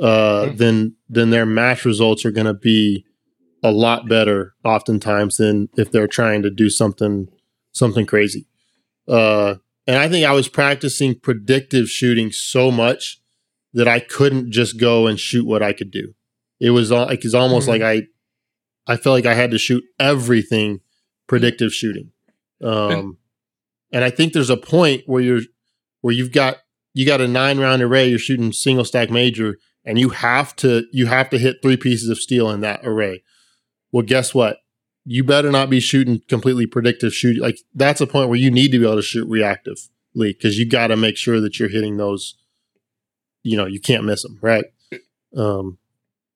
[0.00, 0.56] uh, Mhm.
[0.58, 3.04] then then their match results are going to be
[3.62, 7.28] a lot better oftentimes than if they're trying to do something
[7.72, 8.46] something crazy.
[9.08, 13.20] Uh, and I think I was practicing predictive shooting so much
[13.72, 16.14] that I couldn't just go and shoot what I could do.
[16.60, 17.70] It was like it's almost Mhm.
[17.70, 18.06] like I
[18.86, 20.80] I felt like I had to shoot everything
[21.26, 22.12] predictive shooting.
[22.62, 23.16] Um,
[23.94, 25.42] and I think there's a point where you're
[26.00, 26.58] where you've got
[26.94, 30.84] you got a nine round array, you're shooting single stack major, and you have to
[30.92, 33.22] you have to hit three pieces of steel in that array.
[33.92, 34.58] Well, guess what?
[35.04, 37.40] You better not be shooting completely predictive shooting.
[37.40, 40.68] Like that's a point where you need to be able to shoot reactively because you
[40.68, 42.34] got to make sure that you're hitting those.
[43.44, 44.64] You know, you can't miss them, right?
[45.36, 45.78] Um,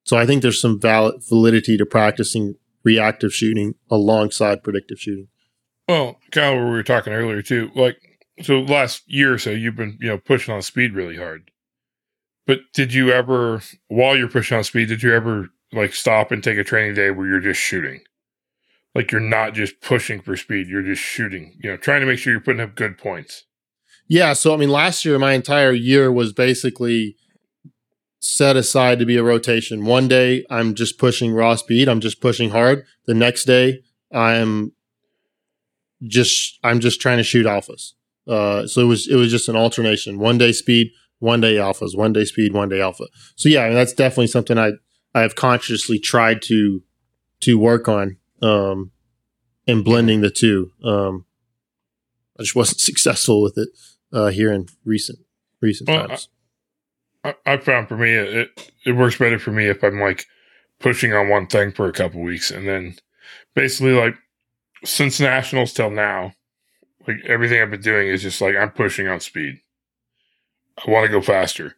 [0.05, 5.29] so I think there's some valid validity to practicing reactive shooting alongside predictive shooting.
[5.89, 7.71] Well, kind of what we were talking earlier too.
[7.75, 7.97] Like,
[8.43, 11.51] so last year or so, you've been you know pushing on speed really hard.
[12.47, 16.43] But did you ever, while you're pushing on speed, did you ever like stop and
[16.43, 18.01] take a training day where you're just shooting?
[18.95, 21.59] Like you're not just pushing for speed, you're just shooting.
[21.63, 23.45] You know, trying to make sure you're putting up good points.
[24.09, 27.17] Yeah, so I mean, last year my entire year was basically
[28.21, 29.85] set aside to be a rotation.
[29.85, 32.85] One day I'm just pushing raw speed, I'm just pushing hard.
[33.07, 34.73] The next day I'm
[36.07, 37.93] just I'm just trying to shoot alphas.
[38.27, 40.19] Uh, so it was it was just an alternation.
[40.19, 41.97] One day speed, one day alphas.
[41.97, 43.05] One day speed, one day alpha.
[43.37, 44.73] So yeah, I mean, that's definitely something I
[45.15, 46.83] I have consciously tried to
[47.41, 48.91] to work on um,
[49.67, 50.73] and blending the two.
[50.85, 51.25] Um,
[52.39, 53.69] I just wasn't successful with it
[54.13, 55.21] uh, here in recent
[55.61, 56.29] recent Well, times.
[57.25, 60.27] I, I found for me it it works better for me if I'm like
[60.79, 62.95] pushing on one thing for a couple weeks and then
[63.55, 64.15] basically like
[64.85, 66.35] since nationals till now,
[67.07, 69.61] like everything I've been doing is just like I'm pushing on speed.
[70.87, 71.77] I want to go faster.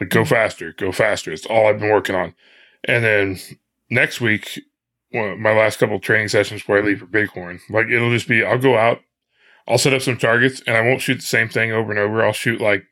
[0.00, 0.28] Like go mm-hmm.
[0.28, 1.32] faster, go faster.
[1.32, 2.34] It's all I've been working on.
[2.84, 3.38] And then
[3.90, 4.60] next week,
[5.12, 8.44] well, my last couple training sessions before I leave for Bighorn, like it'll just be
[8.44, 9.00] I'll go out,
[9.66, 12.24] I'll set up some targets, and I won't shoot the same thing over and over.
[12.24, 12.84] I'll shoot like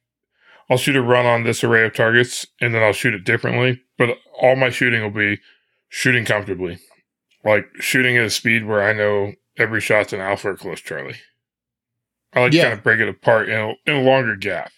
[0.70, 3.82] I'll shoot a run on this array of targets, and then I'll shoot it differently.
[3.98, 5.40] But all my shooting will be
[5.88, 6.78] shooting comfortably,
[7.44, 11.16] like shooting at a speed where I know every shot's an alpha or close Charlie.
[12.32, 12.62] I like Yeah.
[12.62, 14.72] to kind of break it apart in a, in a longer gap.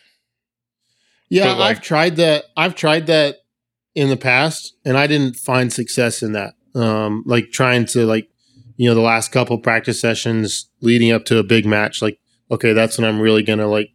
[1.29, 2.45] Yeah, like- I've tried that.
[2.57, 3.37] I've tried that
[3.95, 6.55] in the past, and I didn't find success in that.
[6.75, 8.29] Um, like trying to like,
[8.77, 12.03] you know, the last couple practice sessions leading up to a big match.
[12.03, 12.19] Like,
[12.51, 13.89] okay, that's when I'm really gonna like,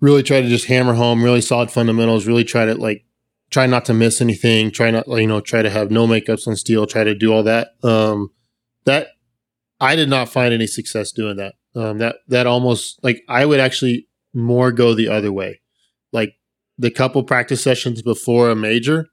[0.00, 2.26] really try to just hammer home really solid fundamentals.
[2.26, 3.04] Really try to like,
[3.50, 4.70] try not to miss anything.
[4.70, 6.86] Try not, you know, try to have no makeups on steel.
[6.86, 7.70] Try to do all that.
[7.82, 8.30] Um,
[8.84, 9.08] that
[9.80, 11.54] I did not find any success doing that.
[11.74, 15.60] Um, that that almost like I would actually more go the other way
[16.12, 16.34] like
[16.78, 19.08] the couple practice sessions before a major,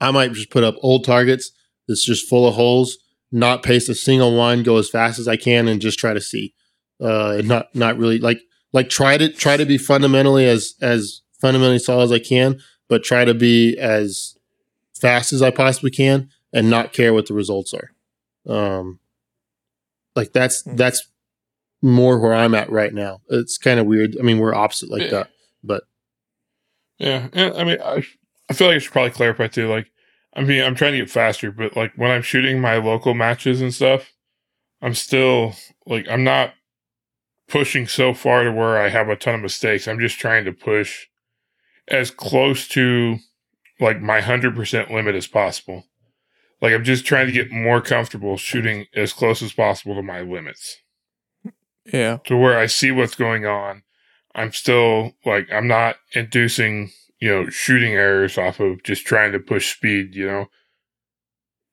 [0.00, 1.52] I might just put up old targets
[1.86, 2.98] that's just full of holes,
[3.30, 6.20] not pace a single one, go as fast as I can, and just try to
[6.20, 6.54] see.
[7.02, 8.40] Uh, and not not really like
[8.72, 13.02] like try to try to be fundamentally as as fundamentally solid as I can, but
[13.04, 14.36] try to be as
[14.98, 17.90] fast as I possibly can, and not care what the results are.
[18.46, 19.00] Um,
[20.16, 20.76] like that's Hmm.
[20.76, 21.08] that's
[21.82, 23.20] more where I'm at right now.
[23.28, 24.16] It's kind of weird.
[24.18, 25.10] I mean, we're opposite like Yeah.
[25.10, 25.30] that,
[25.62, 25.84] but
[26.98, 28.04] Yeah, and I mean, I
[28.48, 29.68] I feel like I should probably clarify too.
[29.68, 29.90] Like,
[30.34, 33.60] I mean, I'm trying to get faster, but like when I'm shooting my local matches
[33.60, 34.12] and stuff,
[34.80, 35.54] I'm still
[35.86, 36.54] like I'm not
[37.48, 39.86] pushing so far to where I have a ton of mistakes.
[39.88, 41.06] I'm just trying to push
[41.88, 43.18] as close to
[43.80, 45.84] like my hundred percent limit as possible.
[46.62, 50.20] Like I'm just trying to get more comfortable shooting as close as possible to my
[50.22, 50.78] limits
[51.84, 52.18] Yeah.
[52.24, 53.82] to where I see what's going on.
[54.34, 59.38] I'm still like I'm not inducing, you know, shooting errors off of just trying to
[59.38, 60.46] push speed, you know.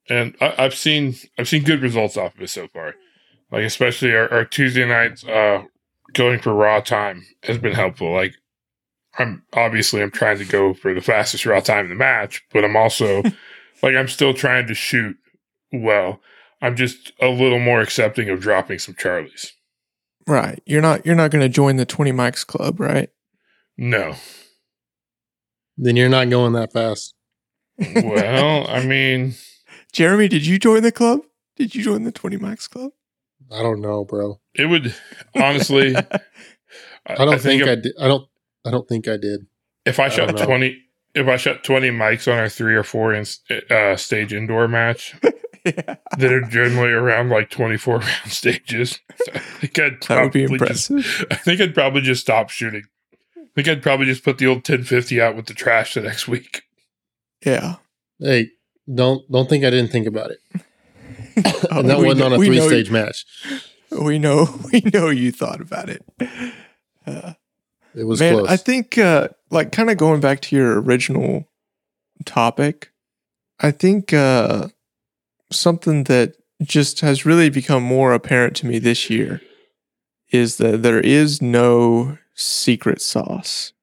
[0.10, 2.96] And I, I've seen I've seen good results off of it so far.
[3.52, 5.64] Like especially our, our Tuesday nights uh
[6.14, 8.12] going for raw time has been helpful.
[8.12, 8.36] Like
[9.18, 12.64] I'm obviously I'm trying to go for the fastest raw time in the match, but
[12.64, 13.24] I'm also
[13.84, 15.18] like I'm still trying to shoot
[15.72, 16.22] well.
[16.62, 19.52] I'm just a little more accepting of dropping some Charlies.
[20.28, 20.62] Right.
[20.66, 23.10] You're not you're not going to join the 20 mics club, right?
[23.78, 24.16] No.
[25.78, 27.16] then you're not going that fast.
[27.96, 29.34] well, I mean,
[29.92, 31.22] Jeremy, did you join the club?
[31.56, 32.92] Did you join the 20 mics Club?
[33.52, 34.40] I don't know, bro.
[34.56, 34.96] It would
[35.36, 35.96] honestly.
[37.06, 37.94] I don't think, I did.
[38.00, 38.28] I don't.
[38.66, 39.48] I don't think I did.
[39.86, 40.84] If I I shot twenty,
[41.16, 43.26] if I shot twenty mics on our three or four in,
[43.70, 45.16] uh, stage indoor match
[45.66, 49.00] yeah, that are generally around like twenty four round stages,
[49.34, 51.28] I think I'd that would be probably just impressive.
[51.32, 52.84] I think I'd probably just stop shooting.
[53.38, 56.26] I think I'd probably just put the old 1050 out with the trash the next
[56.26, 56.62] week.
[57.46, 57.76] Yeah.
[58.20, 58.52] Hey,
[58.94, 60.40] don't don't think I didn't think about it.
[61.46, 63.26] Oh, and that we wasn't know- on a three know- stage match.
[63.92, 66.06] We know, we know you thought about it.
[67.06, 67.34] Uh,
[67.96, 68.50] It was Man, close.
[68.50, 71.48] I think uh like kind of going back to your original
[72.26, 72.92] topic,
[73.60, 74.68] I think uh
[75.52, 79.42] something that just has really become more apparent to me this year
[80.32, 83.74] is that there is no secret sauce.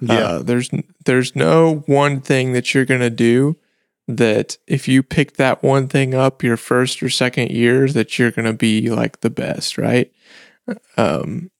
[0.00, 0.70] yeah, Uh, there's
[1.04, 3.56] there's no one thing that you're gonna do
[4.08, 8.30] that if you pick that one thing up your first or second year that you're
[8.30, 10.10] gonna be like the best, right?
[10.96, 11.50] Um,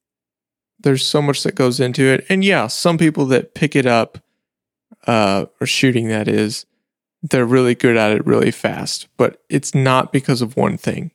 [0.83, 4.19] there's so much that goes into it, and yeah, some people that pick it up,
[5.07, 6.67] uh, or shooting that is,
[7.23, 11.11] they're really good at it really fast, but it's not because of one thing.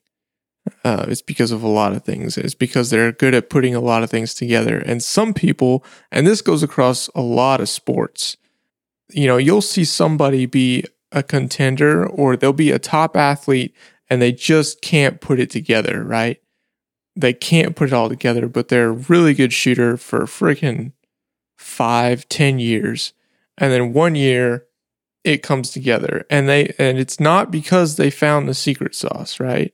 [0.83, 2.37] Uh, it's because of a lot of things.
[2.37, 4.77] It's because they're good at putting a lot of things together.
[4.77, 8.37] And some people, and this goes across a lot of sports,
[9.11, 13.75] you know, you'll see somebody be a contender or they'll be a top athlete
[14.09, 16.41] and they just can't put it together, right?
[17.15, 20.91] They can't put it all together, but they're a really good shooter for freaking
[21.57, 23.13] five, ten years.
[23.57, 24.65] And then one year
[25.23, 26.25] it comes together.
[26.29, 29.73] And they and it's not because they found the secret sauce, right?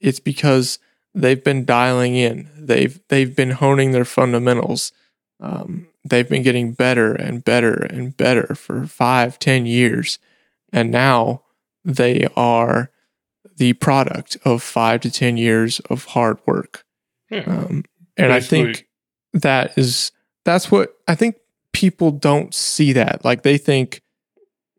[0.00, 0.78] It's because
[1.14, 2.48] they've been dialing in.
[2.56, 4.92] They've they've been honing their fundamentals.
[5.40, 10.18] Um, they've been getting better and better and better for five, ten years,
[10.72, 11.42] and now
[11.84, 12.90] they are
[13.56, 16.84] the product of five to ten years of hard work.
[17.30, 17.44] Yeah.
[17.46, 17.84] Um,
[18.16, 18.86] and I think
[19.32, 20.12] that is
[20.44, 21.36] that's what I think
[21.72, 23.24] people don't see that.
[23.24, 24.02] Like they think,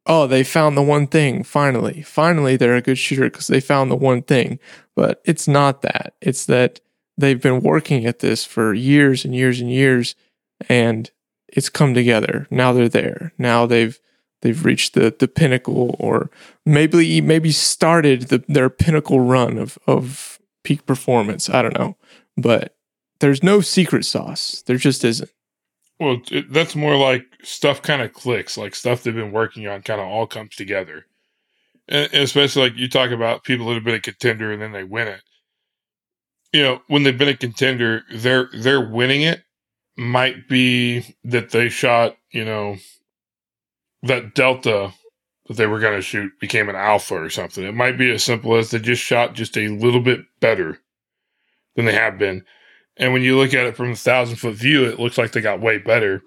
[0.06, 1.44] oh, they found the one thing.
[1.44, 4.60] Finally, finally, they're a good shooter because they found the one thing.
[4.96, 6.14] But it's not that.
[6.22, 6.80] It's that
[7.18, 10.16] they've been working at this for years and years and years,
[10.70, 11.10] and
[11.48, 12.48] it's come together.
[12.50, 13.34] Now they're there.
[13.38, 14.00] Now they've
[14.42, 16.30] they've reached the the pinnacle, or
[16.66, 21.50] maybe maybe started the, their pinnacle run of of peak performance.
[21.50, 21.98] I don't know,
[22.36, 22.76] but
[23.20, 24.64] there's no secret sauce.
[24.66, 25.32] There just isn't.
[26.00, 29.82] Well, it, that's more like stuff kind of clicks, like stuff they've been working on
[29.82, 31.06] kind of all comes together.
[31.88, 34.74] And, and especially like you talk about people that have been a contender and then
[34.74, 35.22] they win it.
[36.54, 39.44] You know, when they've been a contender, they're they're winning it
[39.98, 42.78] might be that they shot, you know,
[44.04, 44.94] that delta
[45.48, 47.64] that they were going to shoot became an alpha or something.
[47.64, 50.80] It might be as simple as they just shot just a little bit better
[51.76, 52.44] than they have been.
[52.98, 55.42] And when you look at it from a thousand foot view, it looks like they
[55.42, 56.22] got way better.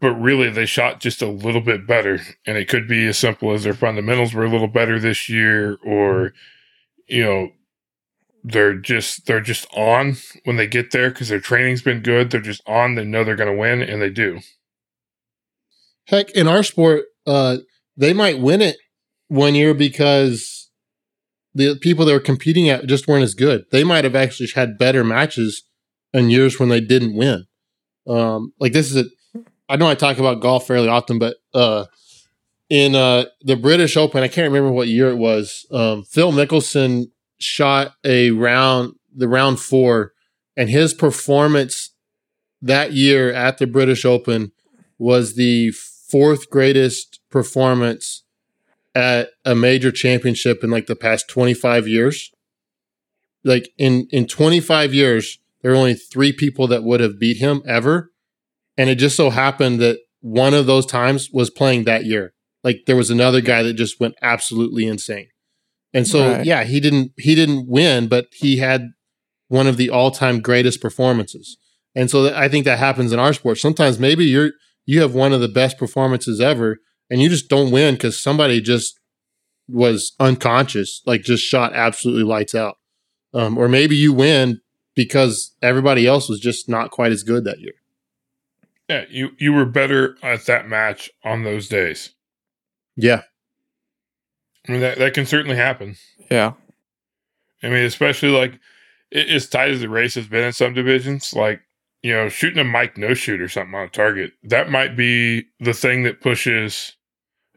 [0.00, 2.20] But really, they shot just a little bit better.
[2.46, 5.78] And it could be as simple as their fundamentals were a little better this year,
[5.84, 6.32] or,
[7.08, 7.48] you know,
[8.44, 12.30] they're just they're just on when they get there because their training's been good.
[12.30, 12.94] They're just on.
[12.94, 14.40] They know they're going to win, and they do.
[16.10, 17.58] Heck, in our sport, uh,
[17.96, 18.76] they might win it
[19.28, 20.68] one year because
[21.54, 23.64] the people they were competing at just weren't as good.
[23.70, 25.62] They might have actually had better matches
[26.12, 27.46] in years when they didn't win.
[28.08, 31.84] Um, like this is a, I know I talk about golf fairly often, but uh,
[32.68, 35.64] in uh, the British Open, I can't remember what year it was.
[35.70, 37.06] Um, Phil Mickelson
[37.38, 40.12] shot a round, the round four,
[40.56, 41.94] and his performance
[42.60, 44.50] that year at the British Open
[44.98, 45.72] was the
[46.10, 48.24] fourth greatest performance
[48.94, 52.30] at a major championship in like the past 25 years.
[53.44, 57.62] Like in in 25 years, there were only three people that would have beat him
[57.66, 58.10] ever.
[58.76, 62.32] And it just so happened that one of those times was playing that year.
[62.62, 65.28] Like there was another guy that just went absolutely insane.
[65.94, 66.44] And so Right.
[66.44, 68.88] yeah, he didn't he didn't win, but he had
[69.48, 71.56] one of the all-time greatest performances.
[71.94, 73.58] And so th- I think that happens in our sport.
[73.58, 74.52] Sometimes maybe you're
[74.90, 76.78] you have one of the best performances ever
[77.08, 78.98] and you just don't win because somebody just
[79.68, 82.76] was unconscious, like just shot absolutely lights out.
[83.32, 84.60] Um, or maybe you win
[84.96, 87.74] because everybody else was just not quite as good that year.
[88.88, 92.10] Yeah, you you were better at that match on those days.
[92.96, 93.22] Yeah.
[94.68, 95.94] I mean that that can certainly happen.
[96.28, 96.54] Yeah.
[97.62, 98.58] I mean, especially like
[99.12, 101.60] it, as tight as the race has been in some divisions, like
[102.02, 105.44] you know, shooting a Mike no shoot or something on a target, that might be
[105.58, 106.96] the thing that pushes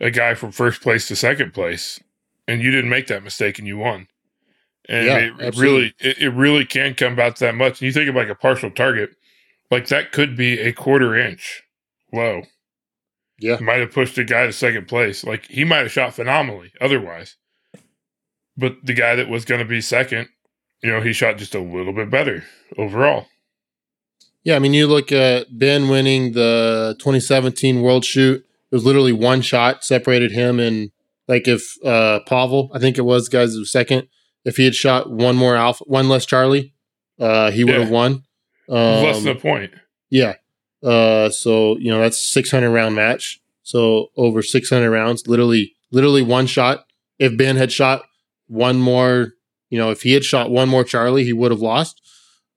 [0.01, 1.99] a guy from first place to second place.
[2.47, 4.07] and you didn't make that mistake and you won.
[4.89, 7.79] And Yeah, it, it really, it, it really can come about that much.
[7.79, 9.15] And you think of like a partial target,
[9.71, 11.63] like that could be a quarter inch
[12.11, 12.43] low.
[13.39, 13.57] Yeah.
[13.59, 15.23] might have pushed a guy to second place.
[15.23, 17.37] Like he might have shot phenomenally otherwise.
[18.55, 20.29] But the guy that was going to be second,
[20.83, 22.43] you know, he shot just a little bit better
[22.77, 23.27] overall.
[24.43, 28.39] Yeah, I mean, you look at Ben winning the 2017 World Shoot.
[28.71, 30.91] It was literally one shot separated him and
[31.27, 34.07] like if uh Pavel, I think it was, guys, was second.
[34.43, 36.73] If he had shot one more alpha, one less Charlie,
[37.19, 37.93] uh, he would have Yeah.
[37.93, 38.11] won.
[38.69, 39.71] Um, Less than a point.
[40.09, 40.35] Yeah.
[40.83, 43.39] Uh, so you know that's 600 round match.
[43.61, 46.85] So over 600 rounds, literally, literally one shot.
[47.19, 48.03] If Ben had shot
[48.47, 49.33] one more,
[49.69, 52.01] you know, if he had shot one more Charlie, he would have lost.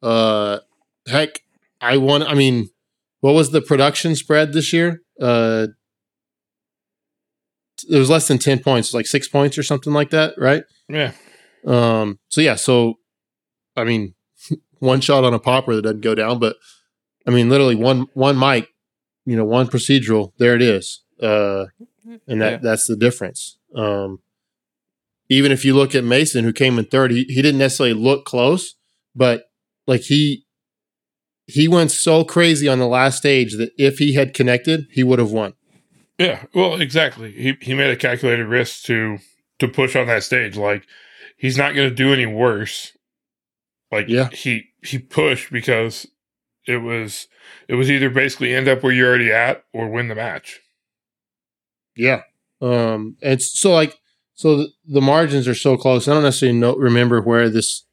[0.03, 0.59] Uh,
[1.07, 1.43] heck,
[1.93, 2.23] I won.
[2.23, 2.71] I mean,
[3.21, 5.03] what was the production spread this year?
[5.21, 5.69] Uh,
[7.91, 10.65] it was less than 10 points, like six points or something like that, right?
[10.89, 11.13] Yeah.
[11.67, 12.95] Um, so yeah, so
[13.77, 14.15] I mean,
[14.79, 16.57] one shot on a popper that doesn't go down, but
[17.27, 18.69] I mean, literally one one mic,
[19.25, 21.67] you know, one procedural, there it is, uh,
[22.29, 22.59] and that Yeah.
[22.63, 23.59] that's the difference.
[23.75, 24.21] Um,
[25.29, 28.25] even if you look at Mason, who came in third, he, he didn't necessarily look
[28.25, 28.77] close,
[29.15, 29.45] but
[29.89, 30.46] like he
[31.47, 35.19] he went so crazy on the last stage that if he had connected, he would
[35.19, 35.55] have won.
[36.19, 37.33] Yeah, well, exactly.
[37.33, 39.19] He he made a calculated risk to
[39.59, 40.57] to push on that stage.
[40.57, 40.85] Like
[41.37, 42.93] he's not going to do any worse.
[43.93, 44.29] Like Yeah.
[44.31, 46.07] he he pushed because
[46.67, 47.29] it was
[47.69, 50.61] it was either basically end up where you're already at or win the match.
[51.97, 52.23] Yeah.
[52.61, 53.95] Um, and so like,
[54.35, 56.09] so the, the margins are so close.
[56.09, 57.85] I don't necessarily know, remember where this,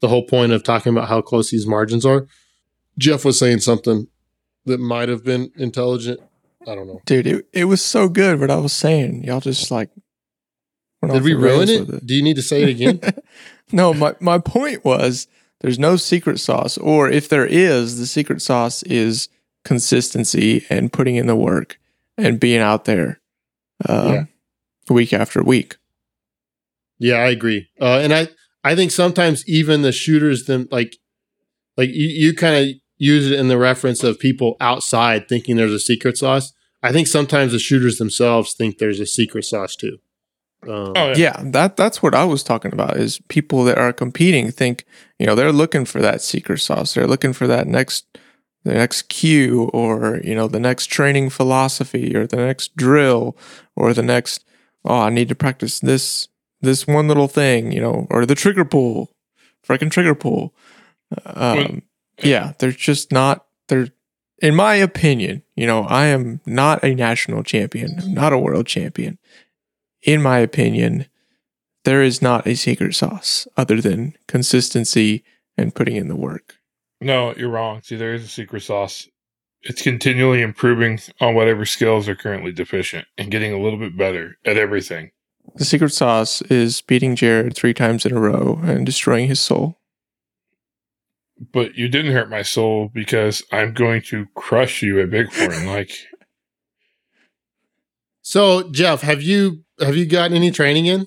[0.00, 2.26] the whole point of talking about how close these margins are.
[3.00, 4.06] Jeff was saying something
[4.66, 6.20] that might have been intelligent.
[6.68, 7.00] I don't know.
[7.06, 9.24] Dude, it, it was so good what I was saying.
[9.24, 9.88] Y'all just like
[11.02, 12.06] Did we ruin rails it?
[12.06, 13.00] Do you need to say it again?
[13.72, 15.26] no, my, my point was
[15.62, 19.28] there's no secret sauce, or if there is, the secret sauce is
[19.64, 21.78] consistency and putting in the work
[22.18, 23.20] and being out there
[23.88, 24.24] um, Yeah.
[24.90, 25.76] week after week.
[26.98, 27.68] yeah, I agree.
[27.80, 28.28] Uh, and I,
[28.62, 30.96] I think sometimes even the shooters, them like,
[31.78, 35.72] like you, you kind of use it in the reference of people outside thinking there's
[35.72, 36.52] a secret sauce.
[36.82, 39.98] I think sometimes the shooters themselves think there's a secret sauce too.
[40.68, 42.98] Um, Oh yeah, Yeah, that that's what I was talking about.
[42.98, 44.84] Is people that are competing think
[45.18, 46.94] you know they're looking for that secret sauce.
[46.94, 48.06] They're looking for that next
[48.64, 53.34] the next cue or you know the next training philosophy or the next drill
[53.74, 54.44] or the next
[54.84, 56.28] oh I need to practice this
[56.60, 59.10] this one little thing you know or the trigger pull,
[59.66, 60.54] freaking trigger pull.
[61.24, 61.82] Um, When-
[62.22, 63.46] yeah, they're just not.
[63.68, 63.88] They're
[64.38, 65.42] in my opinion.
[65.54, 67.98] You know, I am not a national champion.
[68.00, 69.18] I'm not a world champion
[70.02, 71.06] in my opinion,
[71.84, 75.24] there is not a secret sauce other than consistency
[75.56, 76.56] and putting in the work.
[77.00, 77.82] No, you're wrong.
[77.82, 79.08] See, there is a secret sauce.
[79.62, 84.38] It's continually improving on whatever skills are currently deficient and getting a little bit better
[84.44, 85.10] at everything.
[85.56, 89.78] The secret sauce is beating Jared three times in a row and destroying his soul.
[91.52, 95.66] But you didn't hurt my soul because I'm going to crush you at Bighorn.
[95.74, 95.90] like,
[98.22, 101.06] So Jeff, have you have you gotten any training in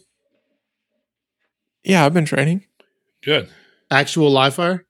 [1.84, 2.66] Yeah, I've been training.
[3.24, 3.50] good.
[3.92, 4.86] actual live fire?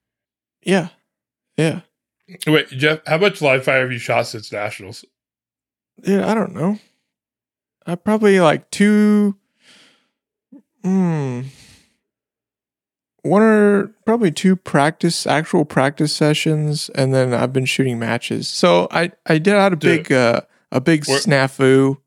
[0.64, 0.90] Yeah.
[1.58, 1.82] Yeah.
[2.48, 5.04] Wait, Jeff, how much live fire have you shot since nationals?
[6.04, 6.80] Yeah, I don't know.
[7.86, 9.36] I probably like two
[10.84, 11.42] hmm
[13.24, 18.48] one or probably two practice actual practice sessions and then I've been shooting matches.
[18.48, 20.04] So I I did had a Dude.
[20.04, 21.98] big uh a big snafu,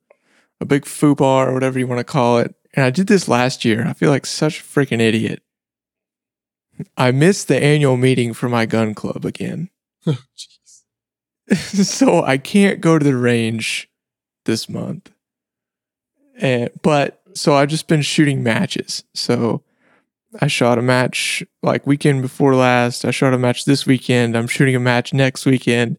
[0.60, 2.54] a big foobar or whatever you want to call it.
[2.74, 3.86] And I did this last year.
[3.86, 5.42] I feel like such a freaking idiot.
[6.96, 9.70] I missed the annual meeting for my gun club again.
[10.06, 10.18] oh,
[11.54, 13.88] so I can't go to the range
[14.44, 15.10] this month.
[16.38, 19.04] And but so I've just been shooting matches.
[19.14, 19.62] So
[20.40, 23.04] I shot a match like weekend before last.
[23.04, 24.36] I shot a match this weekend.
[24.36, 25.98] I'm shooting a match next weekend.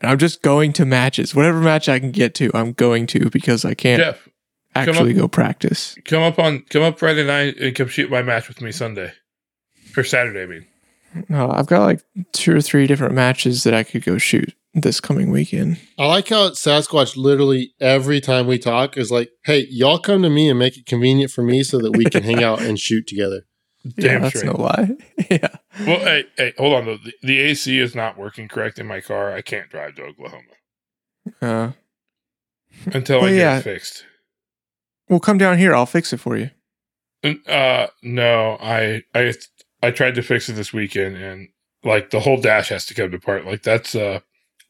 [0.00, 1.34] And I'm just going to matches.
[1.34, 4.28] Whatever match I can get to, I'm going to because I can't Jeff,
[4.74, 5.96] actually up- go practice.
[6.04, 9.12] come up on come up Friday night and come shoot my match with me Sunday.
[9.96, 10.66] Or Saturday, I mean.
[11.28, 12.00] No, I've got like
[12.32, 15.78] two or three different matches that I could go shoot this coming weekend.
[15.98, 20.30] I like how Sasquatch literally every time we talk is like, "Hey, y'all come to
[20.30, 23.06] me and make it convenient for me so that we can hang out and shoot
[23.06, 23.42] together."
[23.84, 24.52] Yeah, Damn that's straight.
[24.56, 24.90] no lie.
[25.30, 25.48] yeah.
[25.86, 26.98] Well, hey, hey, hold on though.
[26.98, 29.32] The, the AC is not working correct in my car.
[29.32, 30.42] I can't drive to Oklahoma
[31.40, 31.72] Uh,
[32.86, 33.58] until Well, I get yeah.
[33.58, 34.04] it fixed.
[35.08, 35.74] Well, come down here.
[35.74, 36.50] I'll fix it for you.
[37.22, 39.32] And, Uh, no, I, I,
[39.82, 41.48] I tried to fix it this weekend, and
[41.84, 43.44] like the whole dash has to come apart.
[43.44, 44.20] Like that's uh,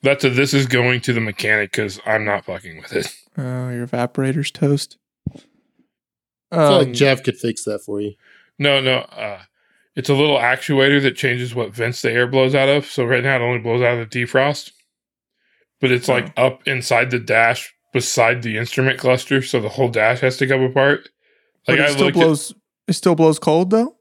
[0.02, 3.14] that's a this is going to the mechanic because I'm not fucking with it.
[3.38, 4.96] Oh, your evaporator's toast.
[6.50, 8.14] I feel Um, like Jeff could fix that for you.
[8.62, 9.40] No, no, uh,
[9.94, 12.86] it's a little actuator that changes what vents the air blows out of.
[12.86, 14.70] So right now it only blows out of the defrost,
[15.80, 20.20] but it's like up inside the dash beside the instrument cluster, so the whole dash
[20.20, 21.08] has to come apart.
[21.66, 22.54] but Like it I still looked blows.
[22.88, 23.96] it still blows cold though.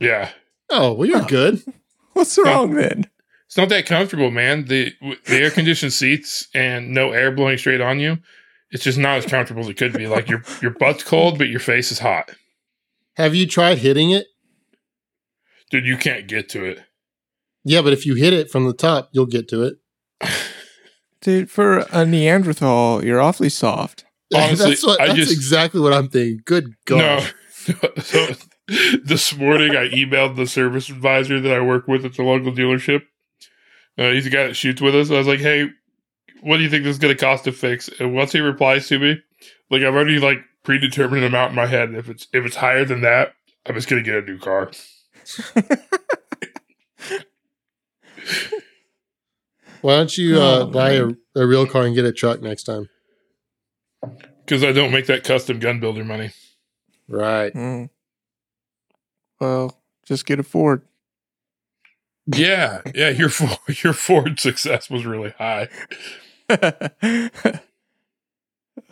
[0.00, 0.30] yeah,
[0.70, 1.26] Oh, well, you're Oh.
[1.26, 1.62] good.
[2.14, 3.08] What's wrong then?
[3.46, 4.64] it's not that comfortable, man.
[4.64, 4.92] The
[5.26, 8.18] the air conditioned seats and no air blowing straight on you.
[8.72, 10.08] It's just not as comfortable as it could be.
[10.08, 12.30] Like your your butt's cold, but your face is hot.
[13.16, 14.26] Have you tried hitting it?
[15.70, 16.80] Dude, you can't get to it.
[17.64, 19.76] Yeah, but if you hit it from the top, you'll get to it.
[21.20, 24.04] Dude, for a Neanderthal, you're awfully soft.
[24.34, 26.42] Honestly, that's what, I that's just- exactly what I'm thinking.
[26.44, 27.32] Good God.
[27.66, 27.74] No.
[28.02, 28.28] so
[29.02, 33.02] this morning I emailed the service advisor that I work with at the local dealership.
[33.98, 35.10] Uh, he's the guy that shoots with us.
[35.10, 35.68] I was like, "Hey,
[36.42, 38.88] what do you think this is going to cost to fix?" And once he replies
[38.88, 39.16] to me,
[39.70, 41.94] like I've already like predetermined amount in my head.
[41.94, 44.72] If it's if it's higher than that, I'm just going to get a new car.
[49.80, 51.06] Why don't you uh, Oh, buy a,
[51.36, 52.88] a real car and get a truck next time?
[54.44, 56.32] Because I don't make that custom gun builder money.
[57.08, 57.54] Right.
[57.54, 57.90] Mm.
[59.40, 60.82] Well, just get a Ford.
[62.26, 63.10] Yeah, yeah.
[63.10, 65.68] Your Ford, your Ford success was really high.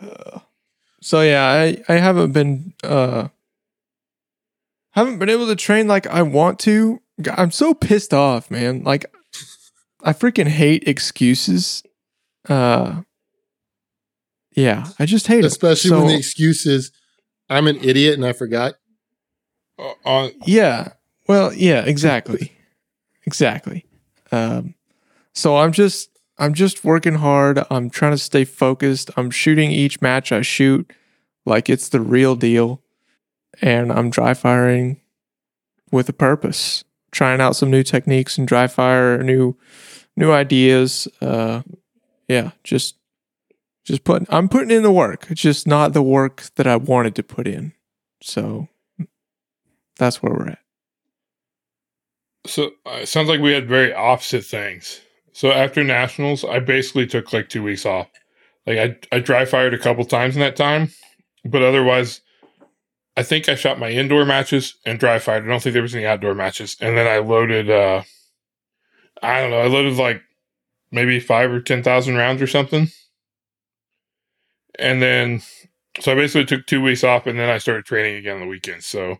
[0.01, 0.39] Uh,
[1.05, 3.27] so yeah, I I haven't been uh
[4.93, 6.99] haven't been able to train like I want to.
[7.37, 8.83] I'm so pissed off, man.
[8.83, 9.05] Like
[10.03, 11.83] I freaking hate excuses.
[12.49, 13.03] Uh
[14.55, 15.45] yeah, I just hate it.
[15.45, 16.91] Especially So- when the excuse is,
[17.51, 18.73] I'm an idiot and I forgot.
[19.77, 20.93] Uh, on Yeah.
[21.27, 22.51] Well, yeah, exactly.
[23.27, 23.85] exactly.
[24.31, 24.73] Um
[25.33, 27.63] so I'm just I'm just working hard.
[27.69, 29.09] I'm trying to stay focused.
[29.15, 30.91] I'm shooting each match I shoot
[31.45, 32.81] like it's the real deal.
[33.61, 34.99] And I'm dry firing
[35.91, 36.83] with a purpose.
[37.11, 39.55] Trying out some new techniques and dry fire, new
[40.17, 41.07] new ideas.
[41.21, 41.61] Uh
[42.27, 42.95] yeah, just
[43.85, 45.27] just putting I'm putting in the work.
[45.29, 47.71] It's just not the work that I wanted to put in.
[48.21, 48.67] So
[49.97, 50.59] that's where we're at.
[52.45, 55.01] So uh, it sounds like we had very opposite things.
[55.35, 58.07] So after nationals, I basically took like two weeks off.
[58.65, 60.91] Like I I dry fired a couple times in that time,
[61.43, 62.21] but otherwise,
[63.17, 65.43] I think I shot my indoor matches and dry fired.
[65.43, 66.77] I don't think there was any outdoor matches.
[66.79, 67.69] And then I loaded.
[67.69, 68.03] uh
[69.21, 69.59] I don't know.
[69.59, 70.21] I loaded like
[70.89, 72.87] maybe five or ten thousand rounds or something.
[74.79, 75.41] And then,
[75.99, 78.47] so I basically took two weeks off, and then I started training again on the
[78.47, 78.85] weekend.
[78.85, 79.17] So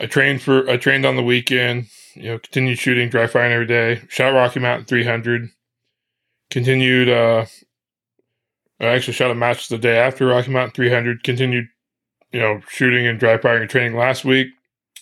[0.00, 1.88] I trained for I trained on the weekend
[2.18, 4.02] you know, continued shooting, dry firing every day.
[4.08, 5.50] Shot Rocky Mountain 300.
[6.50, 7.46] Continued, uh,
[8.80, 11.22] I actually shot a match the day after Rocky Mountain 300.
[11.22, 11.66] Continued,
[12.32, 14.48] you know, shooting and dry firing and training last week.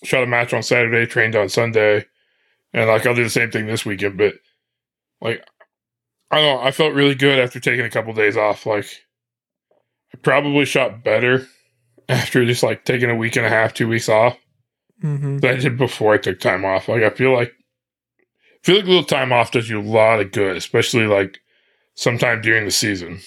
[0.04, 2.04] Shot a match on Saturday, trained on Sunday.
[2.74, 4.34] And like, I'll do the same thing this weekend, but
[5.22, 5.42] like,
[6.30, 6.66] I don't know.
[6.66, 8.66] I felt really good after taking a couple days off.
[8.66, 8.86] Like,
[10.12, 11.46] I probably shot better
[12.08, 14.36] after just like taking a week and a half, two weeks off
[15.02, 15.38] Mm-hmm.
[15.38, 16.88] that I did before I took time off.
[16.88, 17.52] Like I feel like
[18.18, 21.38] I feel like a little time off does you a lot of good, especially like
[21.94, 23.20] sometime during the season.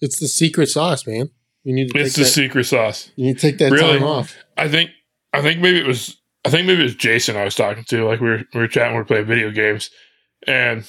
[0.00, 1.30] It's the secret sauce, man.
[1.64, 3.10] You need to take It's the that, secret sauce.
[3.16, 3.98] you need to take that Really?
[3.98, 4.36] time off.
[4.56, 4.90] I think
[5.32, 8.06] I think maybe it was I think maybe it was Jason I was talking to.
[8.06, 9.90] Like we were we were chatting, we were playing video games,
[10.46, 10.84] and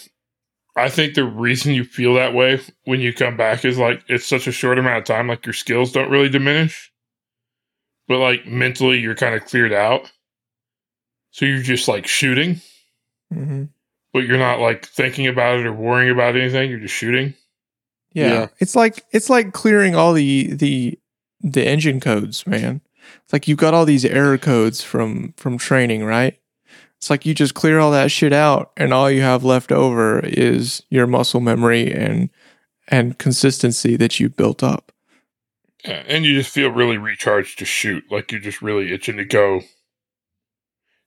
[0.78, 4.26] I think the reason you feel that way when you come back is like it's
[4.26, 5.28] such a short amount of time.
[5.28, 6.90] Like your skills don't really diminish,
[8.07, 10.11] but like mentally you're kind of cleared out.
[11.31, 12.59] So you're just like shooting,
[13.33, 13.63] Mm-hmm.
[14.11, 16.69] but you're not like thinking about it or worrying about anything.
[16.69, 17.33] You're just shooting.
[18.13, 18.27] Yeah.
[18.33, 18.47] Yeah.
[18.59, 20.99] It's like it's like clearing all the the
[21.39, 22.81] the engine codes, man.
[23.23, 26.37] It's like you've got all these error codes from from training, right?
[26.97, 30.19] It's like you just clear all that shit out and all you have left over
[30.23, 32.29] is your muscle memory and
[32.89, 34.91] and consistency that you built up.
[35.86, 38.03] Yeah, and you just feel really recharged to shoot.
[38.11, 39.57] Like you're just really itching to go.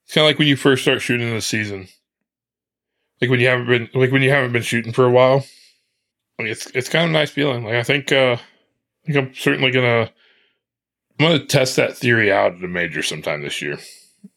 [0.05, 1.89] It's kind of like when you first start shooting in the season.
[3.21, 5.45] Like when you haven't been like when you haven't been shooting for a while.
[6.39, 7.65] Like it's it's kind of a nice feeling.
[7.65, 10.11] Like I think uh I think I'm certainly gonna
[11.21, 13.79] I'm gonna test that theory out at a major sometime this year.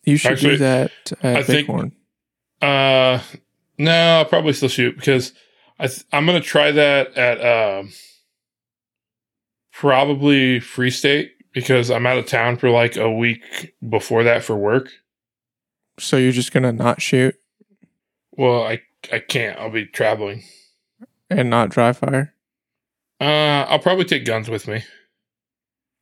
[0.03, 1.91] You should Actually, do that at I think- Bighorn.
[2.61, 3.21] Uh,
[3.77, 5.33] no, I'll probably still shoot because
[5.79, 7.39] I th- I'm gonna try that at
[7.79, 7.91] um
[9.77, 14.55] probably Free State because I'm out of town for like a week before that for
[14.55, 14.89] work.
[15.99, 17.35] So you're just gonna not shoot
[18.31, 19.57] Well, I I can't.
[19.59, 20.43] I'll be traveling.
[21.29, 22.33] and not dry fire?
[23.19, 24.83] Uh, I'll probably take guns with me,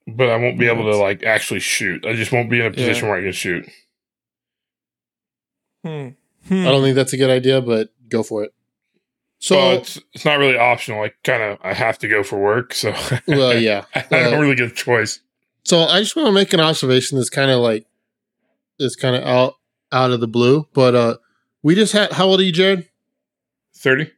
[0.08, 2.06] but I won't be able to like actually shoot.
[2.06, 3.66] I just won't be in a position where I can shoot.
[5.84, 6.10] Hmm.
[6.50, 8.54] I don't think that's a good idea, but go for it.
[9.46, 11.00] So, well, it's it's not really optional.
[11.00, 12.96] Like, kind of, I have to go for work, so
[13.28, 13.86] well, yeah.
[13.94, 15.20] I don't Uh, really get a choice.
[15.66, 17.86] So I just want to make an observation that's kind of like
[18.80, 19.54] is kind of out
[19.92, 21.18] out of the blue, but uh
[21.62, 22.90] we just had how old are you, Jared?
[23.76, 24.12] Thirty.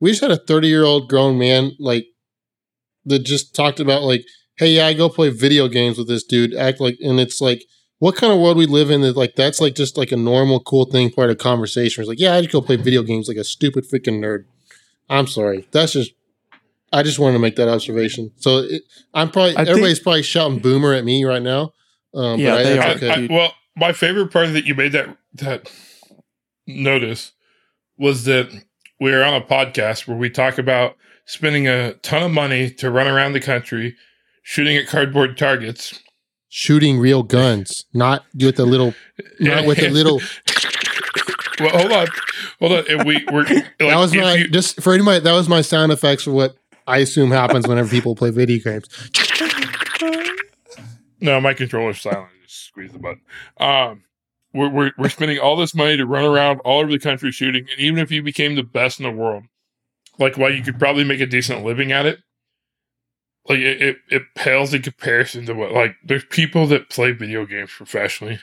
[0.00, 2.06] We just had a 30 year old grown man like
[3.04, 4.24] that just talked about like,
[4.56, 6.54] hey, yeah, I go play video games with this dude.
[6.54, 7.62] Act like, and it's like,
[8.00, 10.58] what kind of world we live in that like that's like just like a normal
[10.60, 12.02] cool thing part of conversation.
[12.02, 14.44] It's like, yeah, I just go play video games like a stupid freaking nerd.
[15.08, 16.12] I'm sorry, that's just.
[16.92, 18.32] I just wanted to make that observation.
[18.38, 18.82] So it,
[19.14, 21.72] I'm probably I think- everybody's probably shouting boomer at me right now.
[22.12, 22.96] Um, Yeah, but I- they that's are.
[22.96, 23.10] okay.
[23.10, 23.30] I- dude.
[23.30, 25.70] well, my favorite part that you made that that
[26.66, 27.32] notice
[27.96, 28.50] was that
[28.98, 30.96] we are on a podcast where we talk about
[31.26, 33.94] spending a ton of money to run around the country
[34.42, 36.00] shooting at cardboard targets.
[36.50, 38.92] Shooting real guns, not with a little,
[39.38, 40.20] not with a little.
[41.58, 42.06] Well, hold on,
[42.58, 42.84] hold on.
[42.90, 45.20] And we were like, that was my you- just for anybody.
[45.20, 48.88] That was my sound effects for what I assume happens whenever people play video games.
[51.20, 52.28] No, my controller's silent.
[52.42, 53.20] I just squeeze the button.
[53.58, 54.04] Um,
[54.54, 57.66] we're, we're we're spending all this money to run around all over the country shooting,
[57.70, 59.44] and even if you became the best in the world,
[60.18, 62.20] like while you could probably make a decent living at it,
[63.48, 67.46] like it, it, it pales in comparison to what like there's people that play video
[67.46, 68.38] games professionally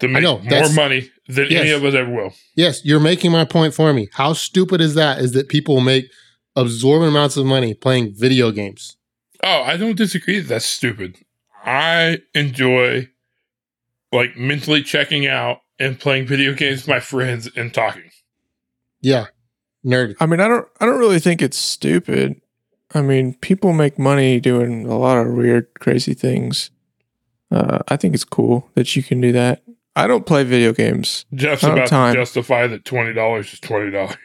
[0.00, 2.34] that make know, more money than any of us ever will.
[2.56, 4.08] Yes, you're making my point for me.
[4.12, 5.18] How stupid is that?
[5.18, 6.10] Is that people make
[6.56, 8.96] absorbent amounts of money playing video games?
[9.42, 11.16] Oh, I don't disagree that that's stupid.
[11.64, 13.08] I enjoy
[14.12, 18.10] like mentally checking out and playing video games with my friends and talking.
[19.00, 19.26] Yeah,
[19.84, 20.14] nerd.
[20.20, 20.68] I mean, I don't.
[20.80, 22.40] I don't really think it's stupid.
[22.94, 26.70] I mean, people make money doing a lot of weird, crazy things.
[27.50, 29.62] Uh, I think it's cool that you can do that.
[29.96, 31.24] I don't play video games.
[31.34, 32.14] Jeff's about time.
[32.14, 34.16] to justify that twenty dollars is twenty dollars.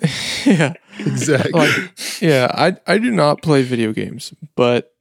[0.46, 1.52] yeah, Exactly.
[1.52, 2.48] like yeah.
[2.54, 4.94] I I do not play video games, but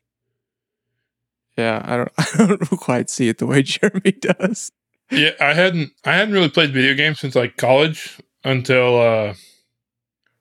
[1.57, 2.11] yeah, I don't.
[2.17, 4.71] I don't quite see it the way Jeremy does.
[5.11, 9.33] yeah, I hadn't I hadn't really played video games since like college until uh,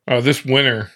[0.08, 0.90] uh this winter.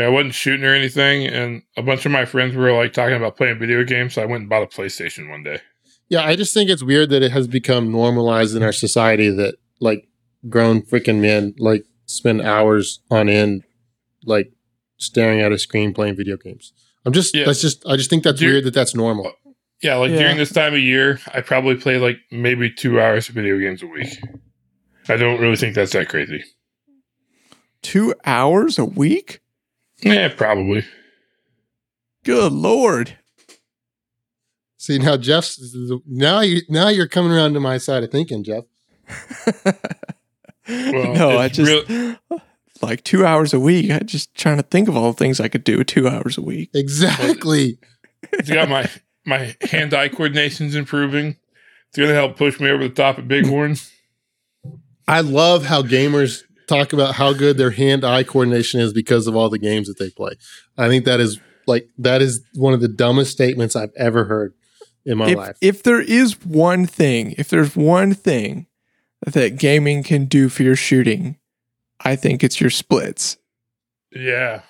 [0.00, 3.16] Yeah, I wasn't shooting or anything, and a bunch of my friends were like talking
[3.16, 5.60] about playing video games, so I went and bought a PlayStation one day.
[6.08, 9.56] yeah, I just think it's weird that it has become normalized in our society that
[9.80, 10.06] like
[10.48, 13.62] grown freaking men like spend hours on end
[14.24, 14.52] like
[14.98, 16.72] staring at a screen playing video games.
[17.04, 17.44] I'm just Yeah.
[17.44, 18.50] that's just I just think that's Dude.
[18.52, 19.32] weird that that's normal.
[19.82, 20.18] Yeah, like Yeah.
[20.20, 23.82] during this time of year, I probably play like maybe two hours of video games
[23.82, 24.08] a week.
[25.08, 26.42] I don't really think that's that crazy.
[27.82, 29.40] Two hours a week?
[30.02, 30.84] Yeah, probably.
[32.24, 33.16] Good lord!
[34.76, 35.76] See now Jeff's
[36.06, 38.64] now you now you're coming around to my side of thinking, Jeff.
[40.68, 42.18] no, I it's just
[42.82, 43.90] like two hours a week.
[43.90, 46.42] I just trying to think of all the things I could do two hours a
[46.42, 46.70] week.
[46.74, 47.78] Exactly.
[48.32, 48.88] It's got my
[49.24, 51.36] my hand eye coordination's improving.
[51.88, 53.76] It's gonna help push me over the top at Bighorn.
[55.08, 59.50] I love how gamers talk about how good their hand-eye coordination is because of all
[59.50, 60.32] the games that they play.
[60.78, 64.54] I think that is like that is one of the dumbest statements I've ever heard
[65.04, 65.56] in my if, life.
[65.60, 68.66] if there is one thing, if there's one thing
[69.26, 71.36] that gaming can do for your shooting,
[72.00, 73.36] I think it's your splits.
[74.12, 74.62] Yeah,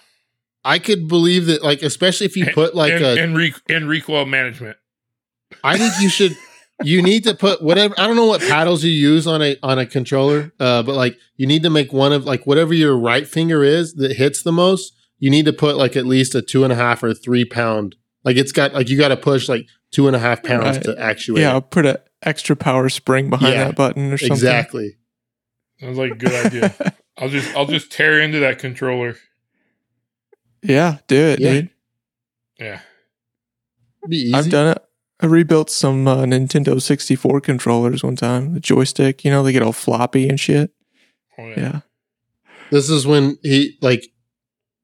[0.65, 3.23] I could believe that, like, especially if you put like and, a.
[3.23, 4.77] and, re- and recoil management.
[5.65, 6.37] I think you should.
[6.83, 7.95] You need to put whatever.
[7.99, 11.19] I don't know what paddles you use on a on a controller, uh, but like
[11.37, 14.53] you need to make one of like whatever your right finger is that hits the
[14.53, 14.95] most.
[15.19, 17.97] You need to put like at least a two and a half or three pound.
[18.25, 20.83] Like it's got like you got to push like two and a half pounds Right.
[20.85, 21.43] to actuate.
[21.43, 21.53] Yeah.
[21.53, 24.33] I'll put an extra power spring behind Yeah, that button or something.
[24.33, 24.97] exactly.
[25.81, 26.75] Sounds like a good idea.
[27.19, 29.17] I'll just I'll just tear into that controller.
[30.63, 31.53] yeah, do it, Yeah.
[31.53, 31.71] dude.
[32.59, 32.81] Yeah.
[34.09, 34.35] Be easy.
[34.35, 34.83] I've done it.
[35.23, 38.55] I rebuilt some uh, Nintendo 64 controllers one time.
[38.55, 40.73] The joystick, you know, they get all floppy and shit.
[41.39, 41.55] Oh, yeah.
[41.57, 41.81] Yeah.
[42.71, 44.07] This is when he like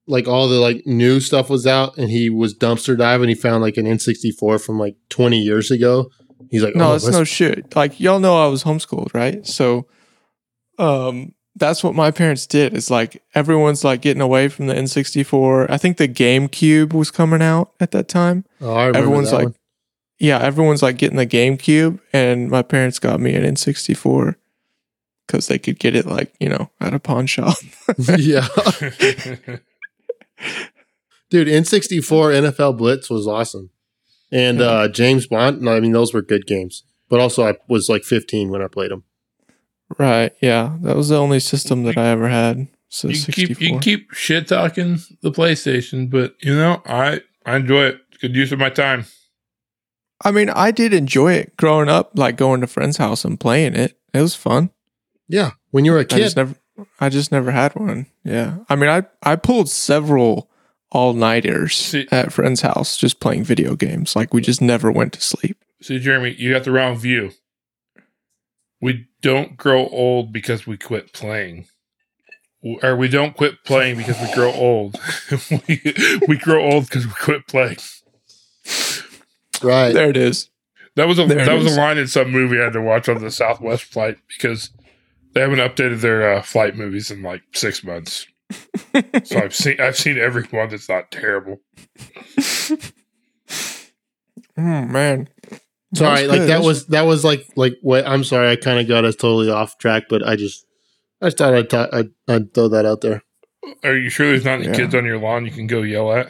[0.09, 3.29] like all the like new stuff was out and he was dumpster diving.
[3.29, 6.11] He found like an N64 from like 20 years ago.
[6.51, 7.75] He's like, No, oh, it's let's- no shit.
[7.75, 9.47] Like y'all know I was homeschooled, right?
[9.47, 9.87] So
[10.79, 12.75] um that's what my parents did.
[12.75, 15.71] It's like everyone's like getting away from the N64.
[15.71, 18.45] I think the GameCube was coming out at that time.
[18.61, 19.55] Oh, I remember Everyone's that like, one.
[20.19, 24.37] Yeah, everyone's like getting the GameCube, and my parents got me an N64
[25.27, 27.57] because they could get it like you know at a pawn shop.
[28.17, 28.47] yeah,
[31.31, 31.49] dude.
[31.49, 33.71] N64 NFL Blitz was awesome,
[34.33, 35.61] and uh, James Bond.
[35.61, 36.83] No, I mean those were good games.
[37.09, 39.05] But also, I was like 15 when I played them.
[39.97, 40.33] right?
[40.41, 42.67] Yeah, that was the only system that I ever had.
[42.89, 43.47] So you 64.
[43.47, 48.01] keep you keep shit talking the PlayStation, but you know I I enjoy it.
[48.21, 49.05] Good use of my time.
[50.25, 53.75] I mean, I did enjoy it growing up, like going to friends' house and playing
[53.75, 53.99] it.
[54.15, 54.71] It was fun.
[55.29, 56.19] Yeah, when you were a kid.
[56.19, 56.55] just never,
[57.01, 58.07] I just never had one.
[58.25, 60.51] Yeah, I mean, I I pulled several
[60.91, 64.17] all nighters at friends' house just playing video games.
[64.17, 65.59] Like we just never went to sleep.
[65.83, 67.33] See, Jeremy, you got the wrong view.
[68.81, 71.67] We don't grow old because we quit playing.
[72.83, 74.99] Or we don't quit playing because we grow old.
[75.69, 75.95] we,
[76.27, 77.77] we grow old because we quit playing.
[79.65, 79.93] Right.
[79.93, 80.51] There it is.
[80.97, 81.77] That was a There that was is.
[81.77, 84.71] a line in some movie I had to watch on the Southwest flight because
[85.35, 88.27] they haven't updated their uh, flight movies in like six months.
[89.25, 91.61] so I've seen I've seen every one that's not terrible.
[91.87, 92.91] Mm,
[94.91, 95.29] man.
[95.95, 96.49] Sorry, like good.
[96.51, 99.51] that was that was like like what I'm sorry, I kind of got us totally
[99.51, 100.67] off track, but I just
[101.21, 103.23] I just thought I'd, ta- I'd I'd throw that out there.
[103.85, 104.75] Are you sure there's not any Yeah.
[104.77, 106.29] kids on your lawn you can go yell at?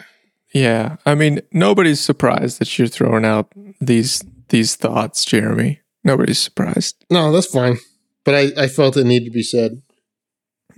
[0.56, 5.80] Yeah, I mean, nobody's surprised that you're throwing out these these thoughts, Jeremy.
[6.02, 7.04] Nobody's surprised.
[7.10, 7.76] No, that's fine,
[8.24, 9.82] but I I felt it needed to be said.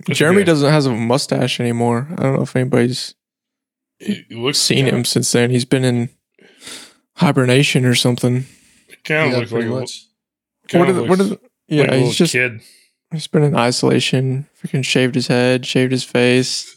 [0.09, 0.45] Jeremy okay.
[0.45, 2.07] doesn't has a mustache anymore.
[2.17, 3.15] I don't know if anybody's
[3.99, 5.49] He he looks seen kinda- him since then.
[5.49, 6.09] He's been in
[7.15, 8.45] hibernation or something.
[9.05, 12.01] Kind of yeah, looks like pretty a, what are the, what are the, yeah, like
[12.01, 12.61] he's just kid.
[13.11, 14.47] he's been in isolation.
[14.61, 16.75] Freaking shaved his head, shaved his face.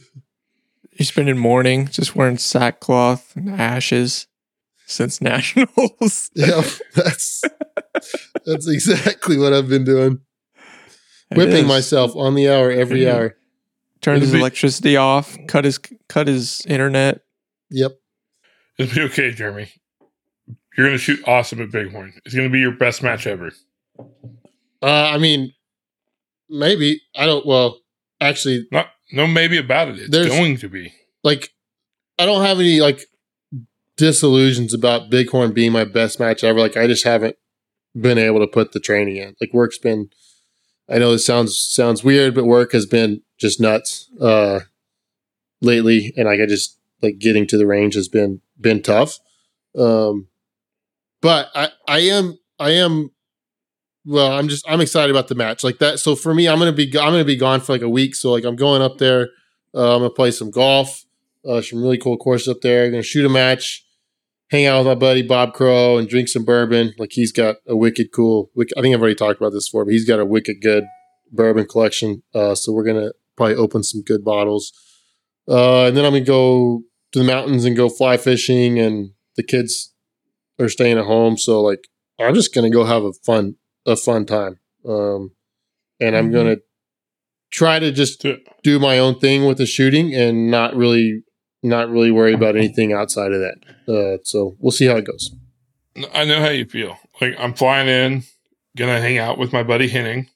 [0.95, 4.27] He's been in mourning, just wearing sackcloth and ashes
[4.87, 6.31] since nationals.
[6.35, 6.63] Yeah,
[6.95, 7.43] that's
[8.45, 10.21] that's exactly what I've been doing.
[11.31, 11.67] It Whipping is.
[11.67, 13.13] myself on the hour every Mhm.
[13.15, 13.37] hour.
[14.03, 15.79] turned his It'll be- electricity off, cut his
[16.09, 17.21] cut his internet.
[17.71, 17.93] Yep.
[18.79, 19.71] It'll be okay, Jeremy.
[20.77, 22.13] You're gonna shoot awesome at Bighorn.
[22.27, 23.53] It's gonna be your best match ever.
[24.83, 25.53] Uh, I mean,
[26.51, 27.47] maybe I don't.
[27.47, 27.79] Well,
[28.21, 29.99] actually, Not no maybe about it.
[29.99, 30.93] It's There's- going to be.
[31.23, 31.51] like
[32.19, 33.01] I don't have any like
[33.97, 36.59] disillusions about Bighorn being my best match ever.
[36.59, 37.37] Like I just haven't
[37.99, 39.35] been able to put the training in.
[39.41, 40.11] Like work's been
[40.89, 44.61] I know this sounds sounds weird, but work has been just nuts uh
[45.61, 49.19] lately and like I just like getting to the range has been been tough.
[49.77, 50.29] Um
[51.21, 53.11] but I I am I am
[54.05, 55.63] well, I'm just I'm excited about the match.
[55.65, 57.89] Like that so for me I'm to be I'm to be gone for like a
[57.89, 59.29] week, so like I'm going up there
[59.75, 61.05] uh, I'm gonna play some golf,
[61.49, 62.91] uh, some really cool courses up there.
[62.91, 63.85] gonna shoot a match,
[64.51, 66.93] hang out with my buddy Bob Crow, and drink some bourbon.
[66.99, 68.51] Like he's got a wicked cool.
[68.77, 70.85] I think I've already talked about this before, but he's got a wicked good
[71.31, 72.23] bourbon collection.
[72.35, 74.73] Uh, so we're gonna probably open some good bottles,
[75.49, 76.83] uh, and then I'm gonna go
[77.13, 78.79] to the mountains and go fly fishing.
[78.79, 79.95] And the kids
[80.59, 81.89] are staying at home, so like
[82.21, 83.57] I'm just gonna go have a fun
[83.87, 84.59] a fun time.
[84.87, 85.33] Um,
[86.01, 86.33] and I'm Mhm.
[86.35, 86.57] gonna
[87.51, 88.25] try to just
[88.63, 91.23] do my own thing with the shooting and not really
[91.65, 93.55] not really worry about anything outside of that.
[93.87, 95.31] Uh, so we'll see how it goes.
[96.13, 96.99] I know how you feel.
[97.21, 98.25] Like I'm flying in,
[98.77, 100.29] gonna hang out with my buddy Henning.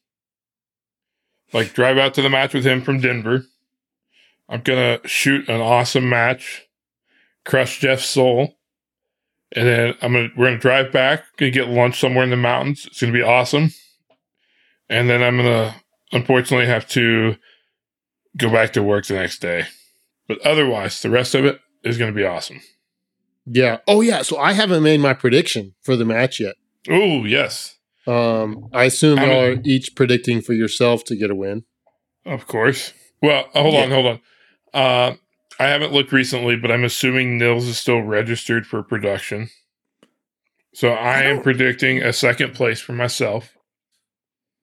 [1.53, 3.44] Like drive out to the match with him from Denver.
[4.49, 6.66] I'm gonna shoot an awesome match,
[7.44, 8.57] crush Jeff's soul,
[9.57, 11.24] and then I'm gonna we're gonna drive back.
[11.38, 12.86] Gonna get lunch somewhere in the mountains.
[12.86, 13.70] It's gonna be awesome.
[14.88, 15.74] And then I'm gonna
[16.12, 17.36] unfortunately have to
[18.36, 19.64] go back to work the next day.
[20.28, 22.61] But otherwise, the rest of it is gonna be awesome.
[23.46, 23.78] Yeah.
[23.88, 24.22] Oh yeah.
[24.22, 26.54] So I haven't made my prediction for the match yet.
[26.88, 31.64] Oh yes, Um, I assume y'all are each predicting for yourself to get a win.
[32.24, 32.92] Of course.
[33.22, 34.20] Well, hold on, hold on.
[34.74, 35.14] Uh,
[35.59, 39.48] I haven't looked recently, but I'm assuming Nils is still registered for production.
[40.74, 43.57] So I, am predicting a second place for myself.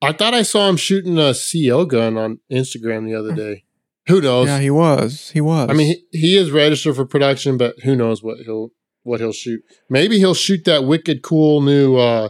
[0.00, 3.64] I thought I saw him shooting a CO gun on Instagram the other day.
[4.06, 4.46] Who knows?
[4.46, 5.30] Yeah, he was.
[5.30, 5.70] He was.
[5.70, 8.68] I mean, he, he is registered for production, but who knows what he'll
[9.02, 9.62] what he'll shoot?
[9.88, 12.28] Maybe he'll shoot that wicked cool new uh,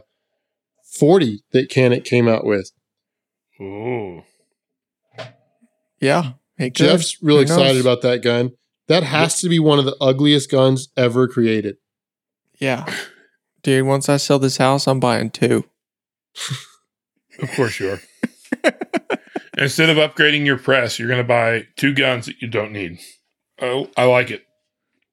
[0.96, 2.70] forty that Canik came out with.
[3.60, 4.22] Ooh.
[6.00, 6.32] yeah.
[6.58, 6.76] He could.
[6.76, 7.80] Jeff's real Who excited knows?
[7.80, 8.52] about that gun.
[8.88, 11.76] That has to be one of the ugliest guns ever created.
[12.58, 12.84] Yeah,
[13.62, 13.86] dude.
[13.86, 15.64] Once I sell this house, I'm buying two.
[17.40, 18.00] Of course you are.
[19.58, 22.98] Instead of upgrading your press, you're going to buy two guns that you don't need.
[23.60, 24.42] Oh, I like it.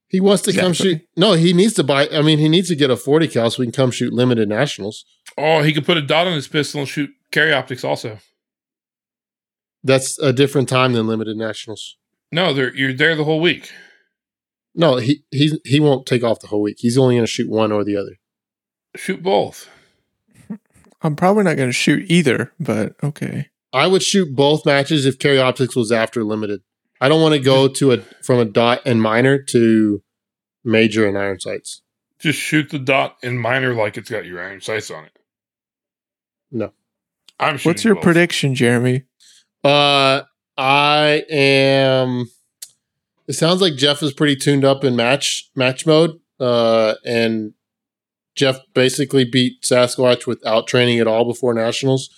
[0.07, 1.01] He wants to come shoot.
[1.15, 2.07] No, he needs to buy.
[2.09, 4.49] I mean, he needs to get a 40 cal so we can come shoot limited
[4.49, 5.05] nationals.
[5.37, 8.19] Oh, he could put a dot on his pistol and shoot carry optics also.
[9.83, 11.97] That's a different time than limited nationals.
[12.31, 13.71] No, they're, you're there the whole week.
[14.73, 16.77] No, he he he won't take off the whole week.
[16.79, 18.19] He's only going to shoot one or the other.
[18.95, 19.69] Shoot both.
[21.01, 23.49] I'm probably not going to shoot either, but okay.
[23.73, 26.61] I would shoot both matches if carry optics was after limited.
[27.01, 30.03] I don't want to go to a from a dot and minor to
[30.63, 31.81] major and iron sights.
[32.19, 35.17] Just shoot the dot and minor like it's got your iron sights on it.
[36.51, 36.71] No.
[37.39, 38.03] I'm shooting What's your both.
[38.03, 39.03] prediction, Jeremy?
[39.63, 40.21] Uh,
[40.57, 42.29] I am.
[43.27, 46.19] It sounds like Jeff is pretty tuned up in match match mode.
[46.39, 47.53] Uh, and
[48.35, 52.09] Jeff basically beat Sasquatch without training at all before nationals.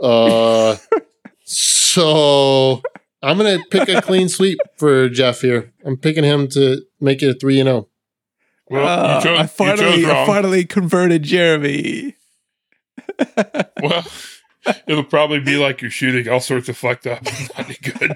[0.00, 0.76] Uh,
[1.44, 2.82] so
[3.22, 5.72] I'm gonna pick a clean sweep for Jeff here.
[5.84, 7.72] I'm picking him to make it a three and oh.
[7.72, 7.88] zero.
[8.68, 12.16] Well, Uh, you, chose, I finally, you chose I finally converted Jeremy.
[13.82, 14.04] well,
[14.86, 17.22] it'll probably be like you're shooting all sorts of fucked up.
[17.56, 18.12] Not any good.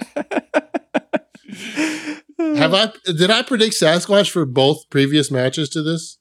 [2.56, 2.92] Have I?
[3.04, 6.18] Did I predict Sasquatch for both previous matches to this?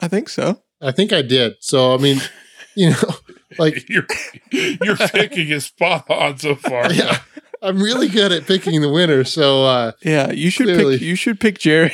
[0.00, 0.62] I think so.
[0.80, 1.54] I think I did.
[1.60, 2.20] So I mean,
[2.74, 3.14] you know,
[3.58, 4.06] like Your
[4.52, 6.92] your picking is spot on so far.
[6.92, 7.18] yeah,
[7.62, 9.24] I'm really good at picking the winner.
[9.24, 10.94] So uh, Yeah, you should Clearly.
[10.98, 11.02] pick.
[11.06, 11.92] You should pick Jared.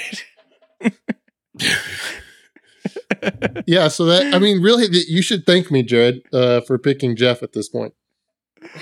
[3.66, 7.42] Yeah, so that I mean, really, you should thank me, Jared, uh, for picking Jeff
[7.42, 7.94] at this point.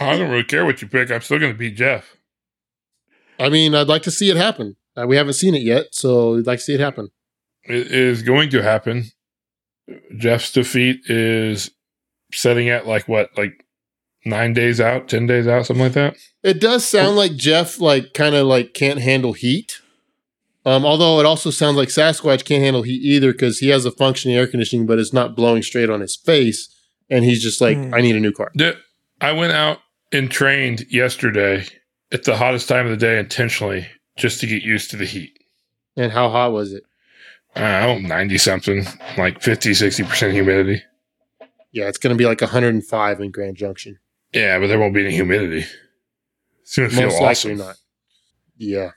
[0.00, 1.10] I don't really care what you pick.
[1.10, 2.16] I'm still going to beat Jeff.
[3.38, 4.76] I mean, I'd like to see it happen.
[4.96, 7.08] Uh, we haven't seen it yet, so I'd like to see it happen.
[7.64, 9.10] It is going to happen.
[10.16, 11.70] Jeff's defeat is
[12.32, 13.64] setting at like what, like
[14.24, 16.16] nine days out, ten days out, something like that.
[16.42, 19.80] It does sound like Jeff, like kind of like can't handle heat.
[20.66, 23.90] Um, although it also sounds like Sasquatch can't handle heat either because he has a
[23.90, 26.68] functioning air conditioning, but it's not blowing straight on his face,
[27.10, 27.92] and he's just like, Hmm.
[27.94, 28.78] "I need a new car." The-
[29.20, 29.80] I went out
[30.12, 31.66] and trained yesterday
[32.12, 33.86] at the hottest time of the day intentionally
[34.16, 35.36] just to get used to the heat.
[35.96, 36.82] And how hot was it?
[37.56, 38.84] Uh, I don't 90 something,
[39.16, 40.82] like 50, 60% humidity.
[41.72, 43.98] Yeah, it's going to be like 105 in Grand Junction.
[44.32, 45.66] Yeah, but there won't be any humidity.
[46.62, 47.50] It's going to feel Most awesome.
[47.58, 47.76] likely not.
[48.56, 48.90] Yeah.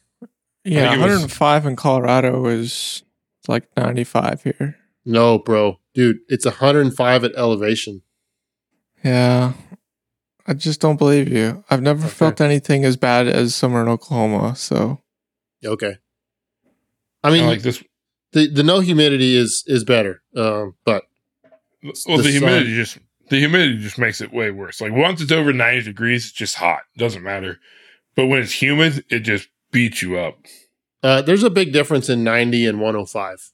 [0.71, 3.03] Yeah, think it was- 105 in Colorado is
[3.47, 4.77] like 95 here.
[5.05, 5.79] No, bro.
[5.93, 8.01] Dude, it's 105 at elevation.
[9.03, 9.53] Yeah,
[10.45, 11.63] I just don't believe you.
[11.69, 12.13] I've never Okay.
[12.13, 14.55] felt anything as bad as summer in Oklahoma.
[14.55, 15.01] So
[15.65, 15.97] Okay.
[17.23, 17.83] I I mean, like this.
[18.33, 20.21] the, the no humidity is is better.
[20.35, 21.03] Um, but
[21.83, 22.75] Well, the the, humidity sun.
[22.75, 22.97] just
[23.29, 24.81] the humidity just makes it way worse.
[24.81, 26.81] Like once it's over 90 degrees, it's just hot.
[26.97, 27.59] Doesn't matter.
[28.15, 30.37] But when it's humid, it just beats you up.
[31.03, 33.51] uh, there's a big difference in 90 and 105.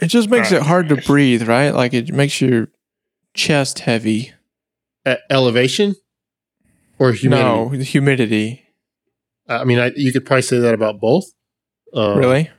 [0.00, 0.60] it just makes Right.
[0.60, 1.70] it hard to breathe, right?
[1.70, 2.68] Like it makes your
[3.34, 4.32] chest heavy.
[5.04, 5.94] At elevation
[6.98, 7.44] or humidity?
[7.48, 8.64] No, the humidity.
[9.48, 11.24] I mean, I, you could probably say that about both.
[11.94, 12.50] Um, really?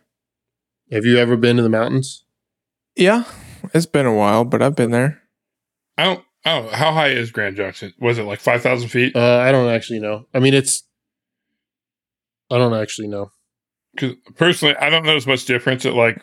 [0.91, 2.23] Have you ever been to the mountains?
[2.95, 3.25] Yeah,
[3.73, 5.21] it's been a while, but I've been there.
[5.97, 6.23] I don't.
[6.45, 7.93] Oh, how high is Grand Junction?
[7.99, 9.15] Was it like 5,000 feet?
[9.15, 10.25] Uh, I don't actually know.
[10.33, 10.83] I mean, it's.
[12.51, 13.31] I don't actually know.
[13.93, 16.21] Because personally, I don't notice much difference at like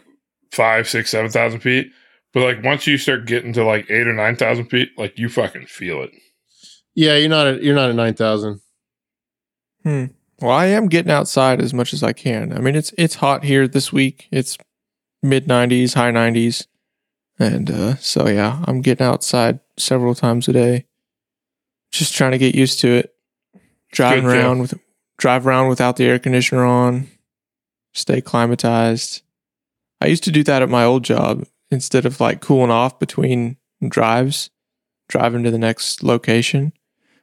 [0.53, 1.89] five, six, seven thousand feet.
[2.33, 5.29] But like once you start getting to like eight or nine thousand feet, like you
[5.29, 6.11] fucking feel it.
[6.95, 7.47] Yeah, you're not.
[7.47, 8.61] At, you're not at 9,000.
[9.85, 10.05] Hmm.
[10.41, 12.53] Well, I am getting outside as much as I can.
[12.53, 14.29] I mean, it's it's hot here this week.
[14.33, 14.59] It's
[15.23, 16.67] mid 90s, high 90s.
[17.39, 20.87] And uh, so yeah, I'm getting outside several times a day.
[21.93, 23.15] Just trying to get used to it.
[23.93, 24.45] Driving Good, Jeff.
[24.45, 24.75] around with
[25.19, 27.09] drive around without the air conditioner on.
[27.95, 29.23] Stay climatized.
[30.01, 33.57] I used to do that at my old job instead of like cooling off between
[33.87, 34.51] drives,
[35.09, 36.73] driving to the next location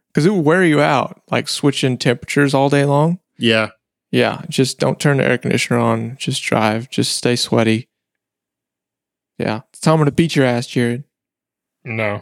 [0.07, 3.19] because it would wear you out, like switching temperatures all day long.
[3.37, 3.69] Yeah.
[4.11, 6.17] Yeah, just don't turn the air conditioner on.
[6.17, 6.87] Just drive.
[6.91, 7.89] Just stay sweaty.
[9.39, 11.03] Yeah, tell me to beat your ass, Jared.
[11.83, 12.21] No,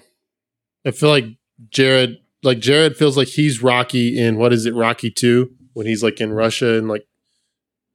[0.86, 1.26] I feel like
[1.69, 6.03] Jared, like Jared feels like he's Rocky in what is it, Rocky Two, when he's
[6.03, 7.05] like in Russia and like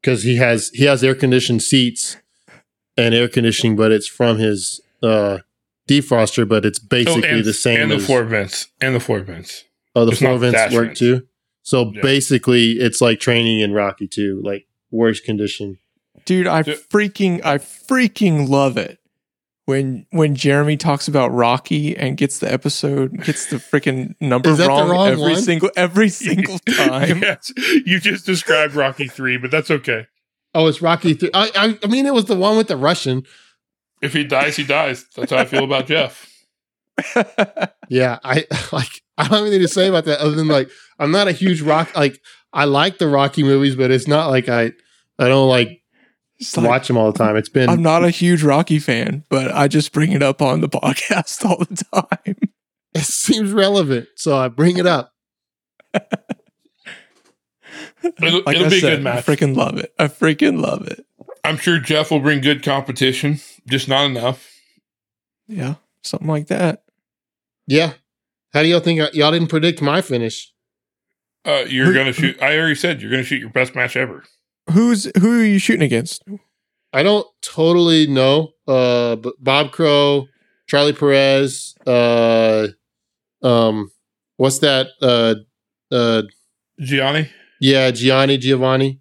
[0.00, 2.16] because he has he has air conditioned seats
[2.96, 5.38] and air conditioning, but it's from his uh
[5.88, 9.00] defroster, but it's basically Oh, and, the same and the as floor vents and the
[9.00, 9.64] floor vents.
[9.94, 10.98] oh the it's floor vents work vents.
[11.00, 11.22] too.
[11.62, 12.00] So Yeah.
[12.02, 15.78] basically, it's like training in Rocky too, like worst condition.
[16.24, 18.98] Dude, I freaking I freaking love it.
[19.66, 24.58] When when Jeremy talks about Rocky and gets the episode gets the freaking number Is
[24.58, 25.42] that the wrong, wrong every one?
[25.42, 27.20] single every single time.
[27.22, 27.52] yes,
[27.84, 30.06] you just described Rocky three, but that's okay.
[30.54, 31.12] Oh, it's Rocky.
[31.14, 31.30] three.
[31.34, 33.24] I, I I mean, it was the one with the Russian.
[34.02, 35.04] If he dies, he dies.
[35.14, 36.32] That's how I feel about Jeff.
[37.88, 39.02] Yeah, I like.
[39.18, 41.60] I don't have anything to say about that other than like I'm not a huge
[41.62, 41.94] rock.
[41.96, 42.20] Like
[42.52, 44.72] I like the Rocky movies, but it's not like I
[45.18, 45.82] I don't like
[46.38, 47.36] It's like, watch them all the time.
[47.36, 50.60] It's been I'm not a huge Rocky fan, but I just bring it up on
[50.60, 52.36] the podcast all the time.
[52.94, 55.12] it seems relevant, so I bring it up.
[58.02, 59.24] It'll, Like it'll I be said, a good I match.
[59.26, 59.92] freaking love it.
[59.98, 61.04] I freaking love it.
[61.44, 64.50] I'm sure Jeff will bring good competition, just not enough.
[65.48, 66.82] Yeah, something like that.
[67.66, 67.94] Yeah.
[68.52, 69.00] How do y'all think?
[69.00, 70.52] I, y'all didn't predict my finish.
[71.44, 72.40] Uh, you're gonna shoot.
[72.42, 74.24] I already said you're gonna shoot your best match ever.
[74.72, 76.22] Who's who are you shooting against?
[76.92, 78.52] I don't totally know.
[78.66, 80.26] Uh, but Bob Crow,
[80.68, 82.68] Charlie Perez, uh,
[83.42, 83.90] um,
[84.36, 84.88] what's that?
[85.00, 85.34] Uh,
[85.94, 86.22] uh,
[86.80, 87.30] Gianni.
[87.60, 89.00] yeah, Gianni Giovanni.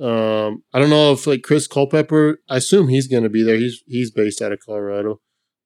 [0.00, 2.38] Um, I don't know if like Chris Culpepper.
[2.48, 3.56] I assume he's going to be there.
[3.56, 5.20] He's he's based out of Colorado.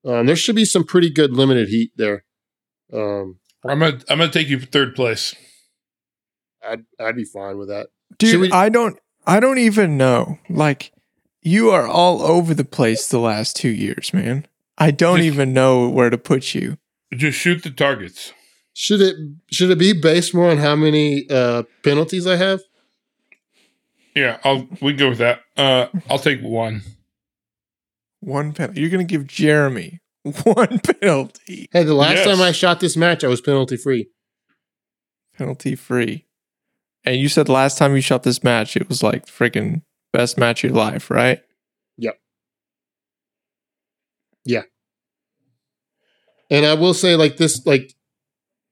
[0.04, 2.24] Um, there should be some pretty good limited heat there.
[2.92, 5.34] Um, I'm gonna I'm gonna take you for third place.
[6.66, 7.88] I'd I'd be fine with that.
[8.18, 10.38] Dude, Should we- I don't I don't even know.
[10.48, 10.92] Like
[11.42, 14.46] you are all over the place the last 2 years, man.
[14.78, 16.78] I don't Just- even know where to put you.
[17.12, 18.32] Just shoot the targets.
[18.74, 19.16] Should it
[19.50, 22.60] should it be based more on how many uh, penalties I have?
[24.16, 25.40] Yeah, I'll we go with that.
[25.56, 26.80] Uh, I'll take one.
[28.20, 28.80] One penalty.
[28.80, 30.00] You're going to give Jeremy
[30.44, 31.68] one penalty.
[31.70, 32.26] Hey, the last Yes.
[32.26, 34.08] time I shot this match, I was penalty free.
[35.36, 36.24] Penalty free.
[37.04, 39.82] And you said last time you shot this match, it was like freaking
[40.12, 41.40] best match of your life, right?
[41.98, 42.18] Yep.
[44.44, 44.62] Yeah.
[46.50, 47.94] And I will say, like this, like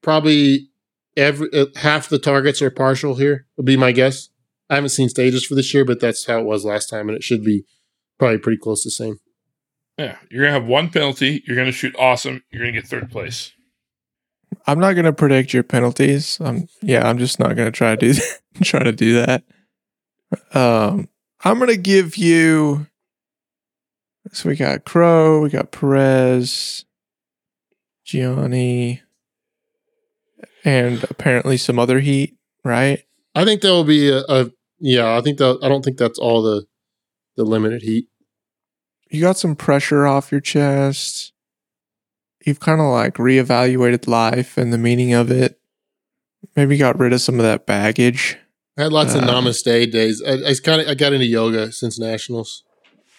[0.03, 0.69] probably
[1.17, 3.47] every uh, half the targets are partial here.
[3.57, 4.29] Would be my guess.
[4.69, 7.17] I haven't seen stages for this year, but that's how it was last time, and
[7.17, 7.65] it should be
[8.19, 9.19] probably pretty close to the same.
[9.99, 11.43] Yeah, you're gonna have one penalty.
[11.47, 12.45] You're gonna shoot awesome.
[12.51, 13.53] You're gonna get third place.
[14.67, 16.39] I'm not going to predict your penalties.
[16.41, 18.41] I'm yeah, I'm just not going to try to do that.
[18.63, 19.45] try to do that.
[20.53, 21.09] Um,
[21.45, 22.87] I'm going to give you.
[24.33, 26.85] So we got Crow, we got Perez,
[28.05, 29.03] Gianni,
[30.65, 33.03] and apparently some other heat, right?
[33.35, 35.17] I think there will be a, a yeah.
[35.17, 36.67] I think that I don't think that's all the
[37.37, 38.09] the limited heat.
[39.11, 41.33] You got some pressure off your chest.
[42.45, 45.59] You've kind of like reevaluated life and the meaning of it.
[46.57, 48.39] Maybe got rid of some of that baggage.
[48.79, 50.23] I had lots of Uh, namaste days.
[50.27, 52.65] I, I kind of I got into yoga since nationals.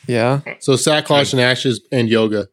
[0.07, 2.47] Yeah, So sackcloth and ashes and yoga.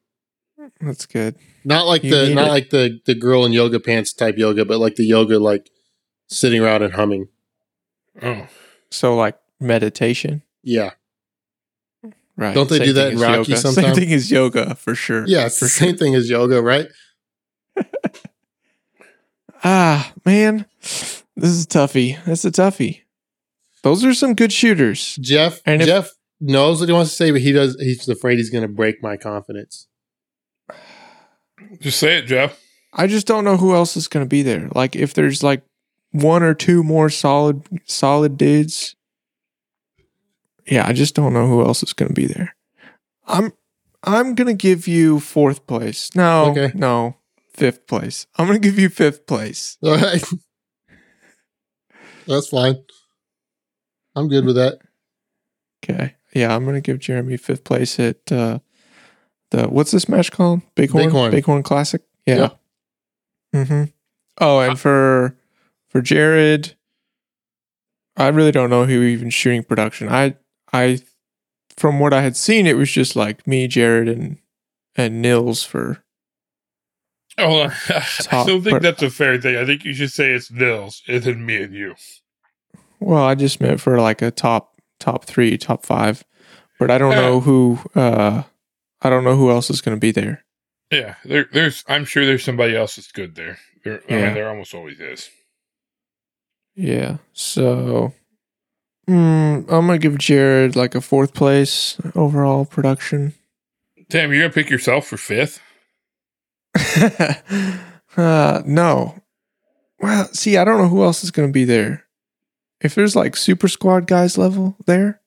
[0.80, 1.36] that's good.
[1.64, 2.50] Not like You the not it.
[2.50, 5.70] like the the girl in yoga pants type yoga, but like the yoga like
[6.28, 7.28] sitting around and humming.
[8.22, 8.46] Oh,
[8.90, 10.90] So like meditation, Yeah,
[12.38, 12.54] right?
[12.54, 13.56] Don't they do that in Rocky yoga.
[13.60, 13.84] sometime?
[13.84, 15.26] Same thing as yoga for sure.
[15.26, 15.44] yeah.
[15.46, 16.86] It's for the same thing as yoga, right?
[19.64, 22.16] Ah, man, this is a toughie.
[22.24, 23.00] That's a toughie.
[23.82, 25.16] Those are some good shooters.
[25.20, 26.10] Jeff And if- Jeff
[26.40, 27.76] knows what he wants to say, but he does.
[27.80, 29.88] He's afraid he's going to break my confidence.
[31.80, 32.60] just say it, Jeff.
[32.92, 34.68] I just don't know who else is going to be there.
[34.74, 35.62] Like if there's like
[36.12, 38.94] one or two more solid solid dudes.
[40.70, 42.54] Yeah, I just don't know who else is going to be there.
[43.26, 43.52] I'm
[44.02, 46.14] I'm going to give you fourth place.
[46.14, 46.70] No, Okay.
[46.74, 47.16] no,
[47.54, 48.26] fifth place.
[48.36, 49.76] I'm going to give you fifth place.
[49.82, 50.22] All right,
[52.26, 52.76] that's fine.
[54.14, 54.78] I'm good with that.
[55.84, 56.14] Okay.
[56.34, 58.58] Yeah, I'm going to give Jeremy fifth place at uh
[59.50, 60.60] the what's this match called?
[60.74, 61.30] Bighorn Bighorn.
[61.30, 62.02] Bighorn Classic.
[62.26, 62.36] Yeah.
[62.36, 62.60] Yep.
[63.56, 63.84] Mm-hmm.
[64.40, 65.36] Oh, and for
[65.88, 66.74] for Jared,
[68.16, 70.08] I really don't know who even shooting production.
[70.10, 70.36] I
[70.72, 71.00] I
[71.76, 74.38] from what I had seen, it was just like me, Jared, and
[74.96, 76.02] and Nils for
[77.40, 79.56] Oh, I don't think per- that's a fair thing.
[79.56, 81.94] I think you should say it's Nils and then me and you.
[82.98, 86.24] well, I just meant for like a top top three, top five.
[86.80, 87.20] But I don't Yeah.
[87.20, 88.42] know who uh
[89.02, 90.44] I don't know who else is gonna be there.
[90.90, 91.84] Yeah, there, there's.
[91.86, 93.58] I'm sure there's somebody else that's good there.
[93.84, 94.24] There, I Yeah.
[94.26, 95.28] mean, there almost always is.
[96.74, 97.18] Yeah.
[97.34, 98.14] So
[99.08, 103.34] mm, I'm gonna give Jared like a fourth place overall production.
[104.10, 105.60] Damn, you're gonna pick yourself for fifth?
[108.16, 109.14] uh, no.
[110.00, 112.04] Well, see, I don't know who else is gonna be there.
[112.80, 115.20] If there's like super squad guys level there,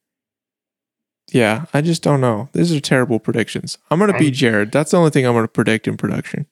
[1.34, 2.49] Yeah, I just don't know.
[2.53, 3.78] These are terrible predictions.
[3.90, 4.72] I'm gonna be I'm- Jared.
[4.72, 6.45] That's the only thing I'm gonna predict in production.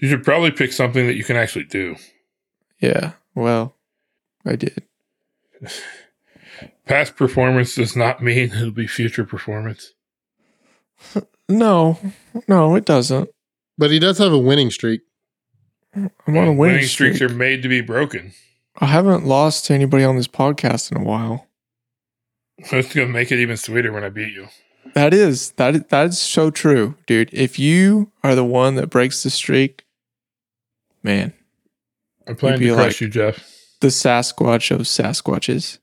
[0.00, 1.96] You should probably pick something that you can actually do.
[2.80, 3.12] Yeah.
[3.34, 3.76] Well,
[4.46, 4.82] I did.
[6.90, 9.94] Past performance does not mean it'll be future performance.
[11.48, 11.98] No,
[12.48, 13.30] no, it doesn't.
[13.78, 15.00] But he does have a winning streak.
[15.94, 17.14] I'm on a winning, streak.
[17.16, 18.32] streaks are made to be broken.
[18.78, 21.46] I haven't lost to anybody on this podcast in a while.
[22.70, 24.48] That's gonna make it even sweeter when I beat you.
[24.94, 27.30] That is that is, that is so true, dude.
[27.32, 29.84] If you are the one that breaks the streak,
[31.02, 31.32] man,
[32.28, 33.56] I plan You'd to crush like- you, Jeff.
[33.80, 35.78] the Sasquatch of Sasquatches.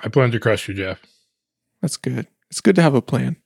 [0.00, 1.00] I plan to crush you, Jeff.
[1.80, 2.26] That's good.
[2.50, 3.36] It's good to have a plan.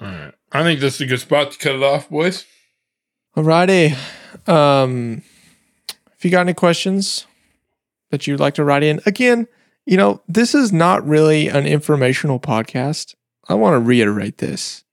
[0.00, 0.34] All right.
[0.52, 2.44] I think this is a good spot to cut it off, boys.
[3.36, 3.96] Alrighty.
[4.48, 5.22] Um,
[6.16, 7.26] if you got any questions
[8.10, 9.48] that you'd like to write in, again,
[9.84, 13.14] you know, this is not really an informational podcast.
[13.48, 14.84] I want to reiterate this.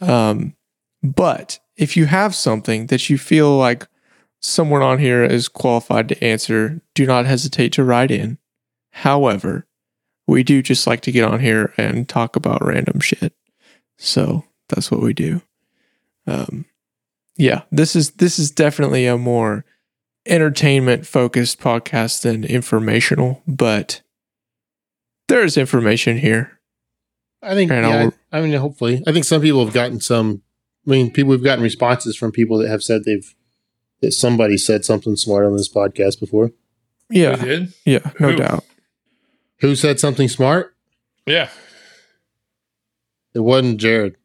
[0.00, 0.54] Um,
[1.02, 3.86] but if you have something that you feel like
[4.40, 8.38] someone on here is qualified to answer, do not hesitate to write in.
[8.90, 9.66] However,
[10.28, 13.32] we do just like to get on here and talk about random shit.
[13.96, 15.40] So that's what we do.
[16.26, 16.66] Um,
[17.36, 19.64] yeah, this is this is definitely a more
[20.26, 24.02] entertainment focused podcast than informational, but
[25.28, 26.58] there is information here.
[27.42, 27.70] I think.
[27.70, 30.42] Yeah, I'll- I mean, hopefully, I think some people have gotten some.
[30.86, 33.34] I mean, people we've gotten responses from people that have said they've
[34.00, 36.50] that somebody said something smart on this podcast before.
[37.10, 37.72] You Yeah, did?
[37.84, 38.36] yeah, no Who?
[38.36, 38.64] doubt.
[39.60, 40.74] Who said something smart?
[41.26, 41.50] Yeah,
[43.34, 44.16] It wasn't Jared.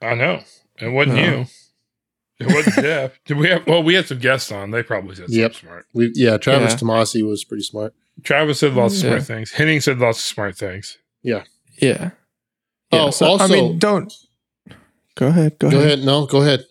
[0.00, 0.40] I know.
[0.80, 1.22] It wasn't No.
[1.24, 1.46] you.
[2.40, 3.18] It wasn't Jeff.
[3.26, 3.66] Did we have?
[3.66, 4.70] Well, we had some guests on.
[4.70, 5.52] They probably said Yep.
[5.54, 5.86] something smart.
[5.92, 6.78] We yeah, Travis Yeah.
[6.78, 7.94] Tomasi was pretty smart.
[8.22, 9.10] Travis said lots of Yeah.
[9.10, 9.50] smart things.
[9.52, 10.96] Henning said lots of smart things.
[11.22, 11.44] Yeah.
[11.80, 12.10] Yeah.
[12.90, 14.12] Oh, so, I also- mean, don't
[15.16, 15.58] go ahead.
[15.58, 15.92] Go, Go ahead.
[15.98, 16.06] ahead.
[16.06, 16.64] No, go ahead.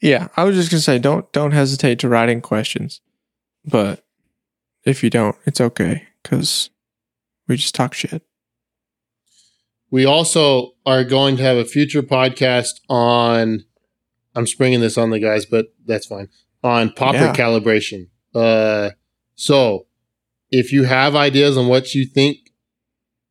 [0.00, 3.00] Yeah, I was just gonna say, don't don't hesitate to write in questions,
[3.66, 4.02] but
[4.84, 6.70] if you don't, it's okay because
[7.50, 8.22] we just talk shit.
[9.90, 13.64] We also are going to have a future podcast on.
[14.36, 16.28] I'm springing this on the guys, but that's fine.
[16.62, 17.34] On popper Yeah.
[17.34, 18.06] calibration.
[18.32, 18.90] Uh,
[19.34, 19.86] so
[20.52, 22.38] if you have ideas on what you think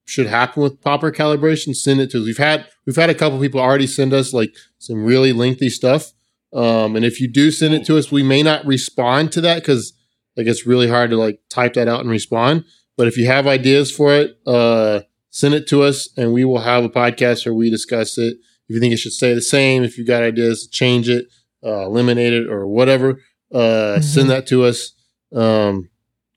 [0.04, 2.26] should happen with popper calibration, send it to us.
[2.26, 6.12] We've had we've had a couple people already send us like some really lengthy stuff.
[6.52, 9.62] Um, and if you do send it to us, we may not respond to that
[9.62, 9.94] because
[10.36, 12.66] like it's really hard to like type that out and respond.
[13.00, 15.00] But if you have ideas for it, uh,
[15.30, 18.36] send it to us and we will have a podcast where we discuss it.
[18.68, 21.28] If you think it should stay the same, if you got ideas to change it,
[21.64, 23.22] uh, eliminate it, or whatever,
[23.54, 24.04] uh, Mhm.
[24.04, 24.92] send that to us.
[25.34, 25.88] Um,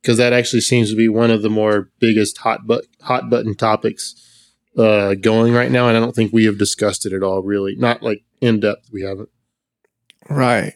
[0.00, 3.56] because that actually seems to be one of the more biggest hot but hot button
[3.56, 4.14] topics
[4.78, 7.42] uh, going right now, and I don't think we have discussed it at all.
[7.42, 8.88] Really, not like in depth.
[8.92, 9.30] We haven't.
[10.30, 10.74] Right.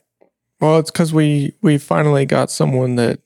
[0.61, 3.21] Well, it's because we we finally got someone that,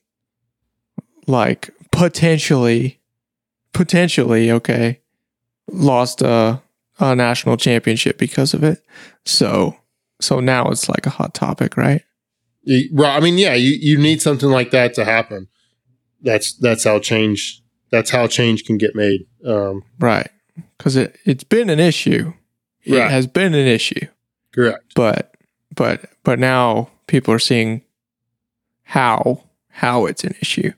[1.27, 1.70] like,
[2.01, 2.98] potentially,
[3.74, 5.01] potentially, okay,
[5.70, 6.62] lost a
[6.98, 8.82] a national championship because of it.
[9.24, 9.77] So
[10.20, 12.02] so now it's like a hot topic, right?
[12.93, 15.48] Well, I mean, yeah, you, you need something like that to happen.
[16.22, 17.62] That's that's how change.
[17.90, 19.27] That's how change can get made.
[19.47, 20.28] Um, Right.
[20.78, 22.32] Because it it's been an issue.
[22.85, 23.10] It Right.
[23.10, 24.06] has been an issue,
[24.55, 24.94] correct.
[24.94, 25.35] but
[25.77, 27.82] but but now people are seeing
[28.85, 30.72] how how it's an issue.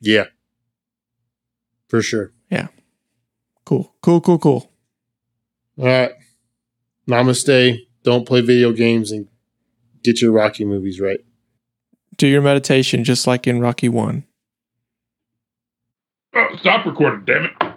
[0.00, 0.26] Yeah.
[1.88, 2.32] For sure.
[2.50, 2.68] Yeah.
[3.64, 3.94] Cool.
[4.02, 4.20] Cool.
[4.20, 4.38] Cool.
[4.38, 4.72] Cool.
[5.78, 6.12] All right.
[7.08, 7.86] Namaste.
[8.02, 9.28] Don't play video games and
[10.02, 11.20] get your Rocky movies right.
[12.16, 14.24] Do your meditation just like in Rocky One.
[16.34, 17.67] Oh, stop recording, damn it.